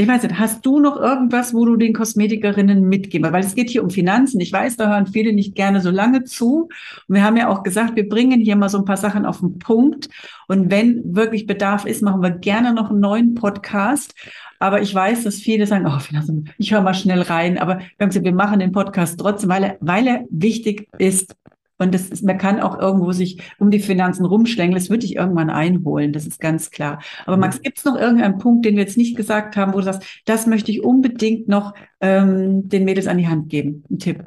[0.00, 3.32] ich weiß nicht, hast du noch irgendwas, wo du den Kosmetikerinnen mitgeben?
[3.32, 4.40] Weil es geht hier um Finanzen.
[4.40, 6.68] Ich weiß, da hören viele nicht gerne so lange zu.
[7.08, 9.40] Und wir haben ja auch gesagt, wir bringen hier mal so ein paar Sachen auf
[9.40, 10.08] den Punkt.
[10.46, 14.14] Und wenn wirklich Bedarf ist, machen wir gerne noch einen neuen Podcast.
[14.60, 17.58] Aber ich weiß, dass viele sagen, oh, Finanzen, ich höre mal schnell rein.
[17.58, 21.34] Aber wir haben gesagt, wir machen den Podcast trotzdem, weil er, weil er wichtig ist
[21.78, 24.78] und das ist, man kann auch irgendwo sich um die Finanzen rumschlängeln.
[24.78, 27.00] Das würde ich irgendwann einholen, das ist ganz klar.
[27.24, 27.42] Aber mhm.
[27.42, 30.22] Max, gibt es noch irgendeinen Punkt, den wir jetzt nicht gesagt haben, wo du sagst,
[30.26, 33.84] das möchte ich unbedingt noch ähm, den Mädels an die Hand geben?
[33.90, 34.24] Ein Tipp.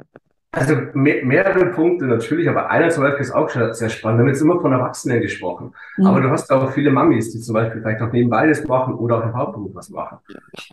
[0.54, 4.18] Also mehr, mehrere Punkte natürlich, aber einer zum Beispiel ist auch schon sehr spannend.
[4.18, 5.72] Wir haben jetzt immer von Erwachsenen gesprochen.
[5.96, 6.06] Mhm.
[6.06, 9.18] Aber du hast auch viele Mamis, die zum Beispiel vielleicht auch nebenbei das machen oder
[9.18, 10.18] auch im Hauptberuf was machen.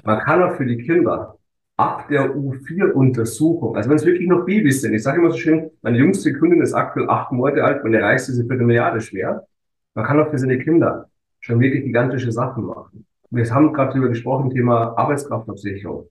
[0.04, 1.39] Man kann auch für die Kinder
[1.80, 5.72] ab der U4-Untersuchung, also wenn es wirklich noch Babys sind, ich sage immer so schön,
[5.82, 9.48] meine jüngste Kundin ist aktuell acht Monate alt, reichste ist eine Milliarde schwer.
[9.94, 13.06] Man kann auch für seine Kinder schon wirklich gigantische Sachen machen.
[13.32, 16.10] Wir haben gerade darüber gesprochen, Thema Arbeitskraftabsicherung.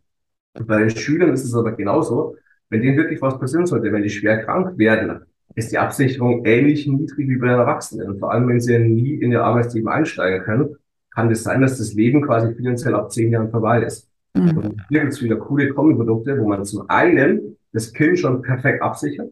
[0.55, 2.37] Und bei den Schülern ist es aber genauso,
[2.71, 6.87] wenn denen wirklich was passieren sollte, wenn die schwer krank werden, ist die Absicherung ähnlich
[6.87, 8.09] niedrig wie bei den Erwachsenen.
[8.09, 10.77] Und vor allem, wenn sie nie in ihr Arbeitsleben einsteigen können,
[11.11, 14.08] kann es das sein, dass das Leben quasi finanziell ab zehn Jahren vorbei ist.
[14.35, 14.59] Mhm.
[14.59, 18.83] Und hier gibt es wieder coole Kombi-Produkte, wo man zum einen das Kind schon perfekt
[18.83, 19.31] absichert,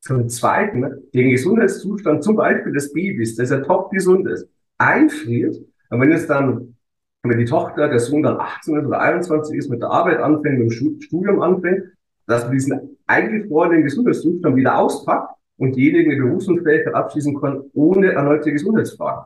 [0.00, 0.84] zum zweiten
[1.14, 5.56] den Gesundheitszustand zum Beispiel des Babys, das ja top gesund ist, einfriert,
[5.90, 6.76] Und wenn es dann,
[7.22, 10.58] wenn die Tochter, der Sohn dann 18 ist oder 21 ist, mit der Arbeit anfängt,
[10.58, 11.84] mit dem Studium anfängt,
[12.26, 18.50] dass man diesen eingefrorenen Gesundheitszustand wieder auspackt und diejenigen eine Berufsunfähigkeit abschließen kann, ohne erneute
[18.52, 19.24] Gesundheitsfragen.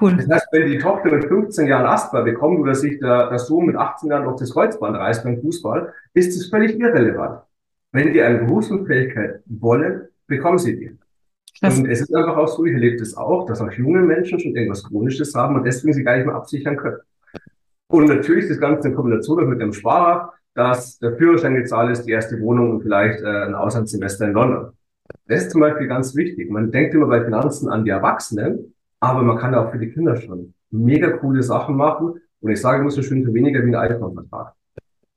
[0.00, 0.16] Cool.
[0.16, 3.66] Das heißt, wenn die Tochter mit 15 Jahren Asthma bekommt oder sich der, der Sohn
[3.66, 7.40] mit 18 Jahren auf das Kreuzband reißt beim Fußball, ist das völlig irrelevant.
[7.92, 10.98] Wenn die eine Berufsunfähigkeit wollen, bekommen sie die.
[11.60, 14.38] Das und es ist einfach auch so, ich erlebe das auch, dass auch junge Menschen
[14.38, 16.98] schon irgendwas Chronisches haben und deswegen sie gar nicht mehr absichern können.
[17.88, 22.12] Und natürlich das Ganze in Kombination mit dem Sparer, dass der Führerschein gezahlt ist, die
[22.12, 24.72] erste Wohnung und vielleicht äh, ein Auslandssemester in London.
[25.26, 26.50] Das ist zum Beispiel ganz wichtig.
[26.50, 30.16] Man denkt immer bei Finanzen an die Erwachsenen, aber man kann auch für die Kinder
[30.16, 32.20] schon mega coole Sachen machen.
[32.40, 34.54] Und ich sage, muss so schön für weniger wie ein iPhone-Vertrag.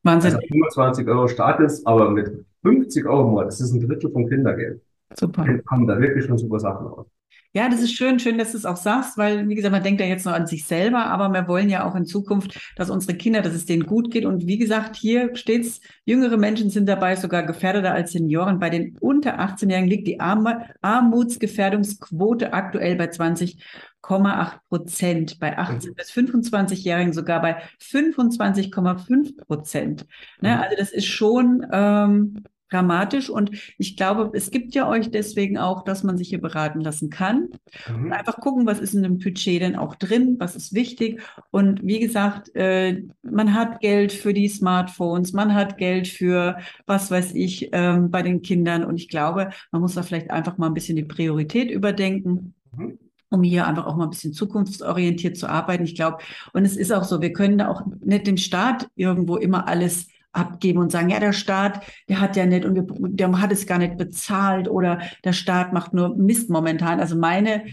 [0.03, 0.35] Wahnsinn.
[0.35, 4.81] Also 25 Euro startet aber mit 50 Euro Monat, das ist ein Drittel vom Kindergeld.
[5.15, 5.45] Super.
[5.45, 7.07] Dann kommen da wirklich schon super Sachen raus.
[7.53, 9.99] Ja, das ist schön, schön, dass du es auch sagst, weil, wie gesagt, man denkt
[9.99, 13.17] ja jetzt nur an sich selber, aber wir wollen ja auch in Zukunft, dass unsere
[13.17, 14.23] Kinder, dass es denen gut geht.
[14.23, 18.59] Und wie gesagt, hier steht's, jüngere Menschen sind dabei, sogar gefährdeter als Senioren.
[18.59, 20.47] Bei den unter 18-Jährigen liegt die Arm
[20.81, 30.05] Armutsgefährdungsquote aktuell bei 20,8 Prozent, bei 18 bis 25-Jährigen sogar bei 25,5 Prozent.
[30.39, 30.55] Ne?
[30.55, 30.61] Mhm.
[30.61, 33.29] Also das ist schon ähm, dramatisch.
[33.29, 37.09] Und ich glaube, es gibt ja euch deswegen auch, dass man sich hier beraten lassen
[37.09, 37.49] kann.
[37.87, 38.05] Mhm.
[38.05, 41.21] Und einfach gucken, was ist in dem Budget denn auch drin, was ist wichtig.
[41.51, 47.11] Und wie gesagt, äh, man hat Geld für die Smartphones, man hat Geld für, was
[47.11, 48.83] weiß ich, ähm, bei den Kindern.
[48.83, 52.53] Und ich glaube, man muss da vielleicht einfach mal ein bisschen die Priorität überdenken.
[52.75, 52.97] Mhm
[53.31, 55.85] um hier einfach auch mal ein bisschen zukunftsorientiert zu arbeiten.
[55.85, 56.17] Ich glaube,
[56.53, 60.07] und es ist auch so, wir können da auch nicht dem Staat irgendwo immer alles
[60.33, 63.65] abgeben und sagen, ja, der Staat, der hat ja nicht und wir, der hat es
[63.65, 66.99] gar nicht bezahlt oder der Staat macht nur Mist momentan.
[66.99, 67.65] Also meine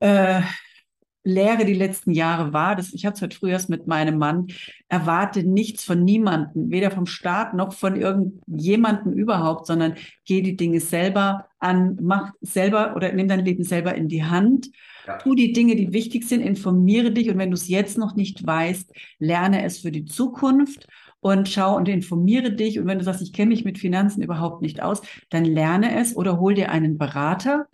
[0.00, 0.42] äh,
[1.26, 4.48] Lehre die letzten Jahre war, dass ich hatte es heute früher mit meinem Mann,
[4.88, 9.94] erwarte nichts von niemandem, weder vom Staat noch von irgendjemandem überhaupt, sondern
[10.26, 14.68] geh die Dinge selber an, mach selber oder nimm dein Leben selber in die Hand.
[15.06, 15.16] Ja.
[15.16, 18.46] Tu die Dinge, die wichtig sind, informiere dich und wenn du es jetzt noch nicht
[18.46, 20.86] weißt, lerne es für die Zukunft
[21.24, 22.78] und schau und informiere dich.
[22.78, 25.00] Und wenn du sagst, ich kenne mich mit Finanzen überhaupt nicht aus,
[25.30, 27.66] dann lerne es oder hol dir einen Berater,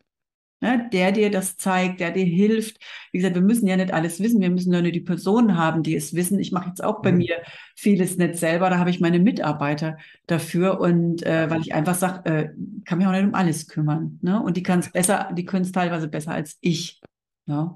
[0.60, 2.78] ne, der dir das zeigt, der dir hilft.
[3.10, 5.96] Wie gesagt, wir müssen ja nicht alles wissen, wir müssen nur die Personen haben, die
[5.96, 6.38] es wissen.
[6.38, 7.18] Ich mache jetzt auch bei mhm.
[7.18, 7.42] mir
[7.74, 9.98] vieles nicht selber, da habe ich meine Mitarbeiter
[10.28, 12.48] dafür und äh, weil ich einfach sage, äh,
[12.84, 14.20] kann mich auch nicht um alles kümmern.
[14.22, 14.40] Ne?
[14.40, 17.00] Und die kann es besser, die können es teilweise besser als ich.
[17.46, 17.74] Ne?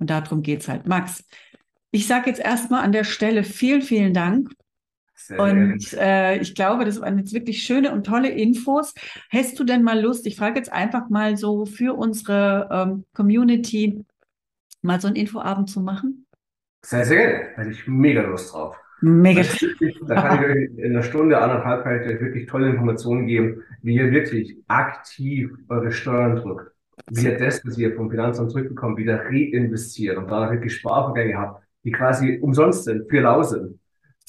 [0.00, 0.88] Und darum geht es halt.
[0.88, 1.24] Max,
[1.92, 4.50] ich sage jetzt erstmal an der Stelle vielen, vielen Dank
[5.26, 8.94] sehr und äh, ich glaube, das waren jetzt wirklich schöne und tolle Infos.
[9.30, 14.04] Hast du denn mal Lust, ich frage jetzt einfach mal so für unsere ähm, Community,
[14.82, 16.26] mal so einen Infoabend zu machen?
[16.84, 17.44] Sehr, sehr gerne.
[17.56, 18.76] Da hätte ich mega Lust drauf.
[19.00, 19.42] Mega.
[20.06, 21.84] Da kann ich euch in einer Stunde, anderthalb
[22.20, 26.72] wirklich tolle Informationen geben, wie ihr wirklich aktiv eure Steuern drückt.
[27.10, 31.64] Wie ihr das, was ihr vom Finanzamt zurückbekommt, wieder reinvestiert und da wirklich Sparvergänge habt,
[31.84, 33.78] die quasi umsonst sind, für lau sind.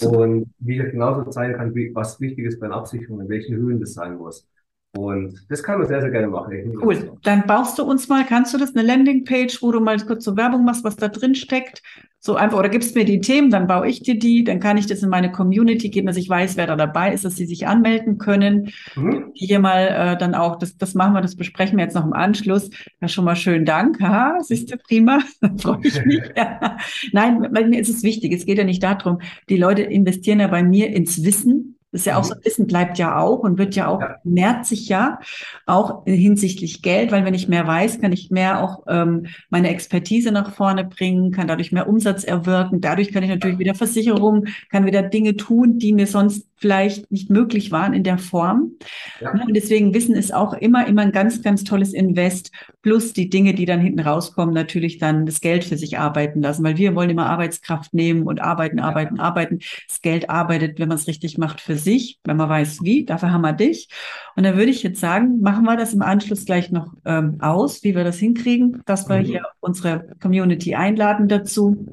[0.01, 3.55] Und wie ich genauso zeigen kann, wie, was wichtig ist bei einer Absicherung, in welchen
[3.55, 4.47] Höhen das sein muss.
[4.95, 6.77] Und das kann man sehr, sehr gerne machen.
[6.79, 7.17] Cool.
[7.23, 10.37] Dann baust du uns mal, kannst du das, eine Landingpage, wo du mal kurz so
[10.37, 11.81] Werbung machst, was da drin steckt?
[12.19, 14.85] So einfach, oder gibst mir die Themen, dann baue ich dir die, dann kann ich
[14.85, 17.67] das in meine Community geben, dass ich weiß, wer da dabei ist, dass sie sich
[17.67, 18.71] anmelden können.
[18.95, 19.31] Mhm.
[19.33, 22.13] Hier mal äh, dann auch, das, das machen wir, das besprechen wir jetzt noch im
[22.13, 22.69] Anschluss.
[23.01, 23.99] Ja, schon mal schönen Dank.
[23.99, 25.19] Ha, siehst du, prima.
[25.57, 26.21] freue ich mich.
[26.37, 26.77] ja.
[27.11, 28.31] Nein, bei mir ist es wichtig.
[28.31, 29.19] Es geht ja nicht darum,
[29.49, 32.39] die Leute investieren ja bei mir ins Wissen, das ist ja auch so, mhm.
[32.43, 34.15] Wissen bleibt ja auch und wird ja auch, ja.
[34.23, 35.19] mehrt sich ja
[35.67, 40.31] auch hinsichtlich Geld, weil wenn ich mehr weiß, kann ich mehr auch ähm, meine Expertise
[40.31, 42.81] nach vorne bringen, kann dadurch mehr Umsatz erwirken.
[42.81, 47.30] Dadurch kann ich natürlich wieder Versicherungen, kann wieder Dinge tun, die mir sonst vielleicht nicht
[47.30, 48.72] möglich waren in der Form.
[49.20, 49.34] Ja.
[49.34, 52.51] Ne, und deswegen Wissen ist auch immer, immer ein ganz, ganz tolles Invest.
[52.82, 56.64] Plus die Dinge, die dann hinten rauskommen, natürlich dann das Geld für sich arbeiten lassen,
[56.64, 59.24] weil wir wollen immer Arbeitskraft nehmen und arbeiten, arbeiten, ja.
[59.24, 59.59] arbeiten.
[59.89, 63.03] Das Geld arbeitet, wenn man es richtig macht, für sich, wenn man weiß wie.
[63.03, 63.89] Dafür haben wir dich.
[64.38, 67.84] Und da würde ich jetzt sagen, machen wir das im Anschluss gleich noch ähm, aus,
[67.84, 69.26] wie wir das hinkriegen, dass wir mhm.
[69.26, 71.88] hier unsere Community einladen dazu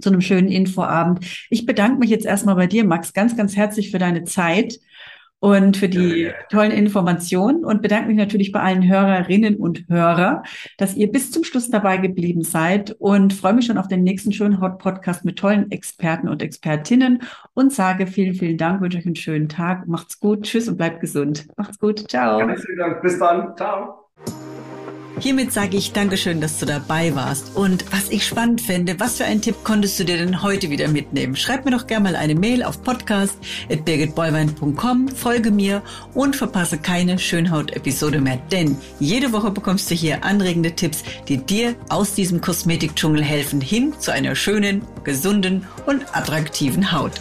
[0.00, 1.24] zu einem schönen Infoabend.
[1.50, 4.78] Ich bedanke mich jetzt erstmal bei dir, Max, ganz, ganz herzlich für deine Zeit
[5.40, 10.42] und für die ja, tollen Informationen und bedanke mich natürlich bei allen Hörerinnen und Hörer,
[10.76, 14.32] dass ihr bis zum Schluss dabei geblieben seid und freue mich schon auf den nächsten
[14.32, 17.22] schönen Hot Podcast mit tollen Experten und Expertinnen
[17.54, 21.00] und sage vielen, vielen Dank, wünsche euch einen schönen Tag, macht's gut, tschüss und bleibt
[21.00, 21.46] gesund.
[21.56, 22.38] Macht's gut, ciao.
[22.38, 24.10] Vielen Dank, bis dann, ciao.
[25.20, 27.54] Hiermit sage ich Dankeschön, dass du dabei warst.
[27.54, 30.88] Und was ich spannend fände, was für einen Tipp konntest du dir denn heute wieder
[30.88, 31.36] mitnehmen?
[31.36, 35.82] Schreib mir doch gerne mal eine Mail auf podcast.birgitbollwein.com, folge mir
[36.14, 38.38] und verpasse keine Schönhaut-Episode mehr.
[38.50, 43.92] Denn jede Woche bekommst du hier anregende Tipps, die dir aus diesem Kosmetikdschungel helfen, hin
[43.98, 47.20] zu einer schönen, gesunden und attraktiven Haut.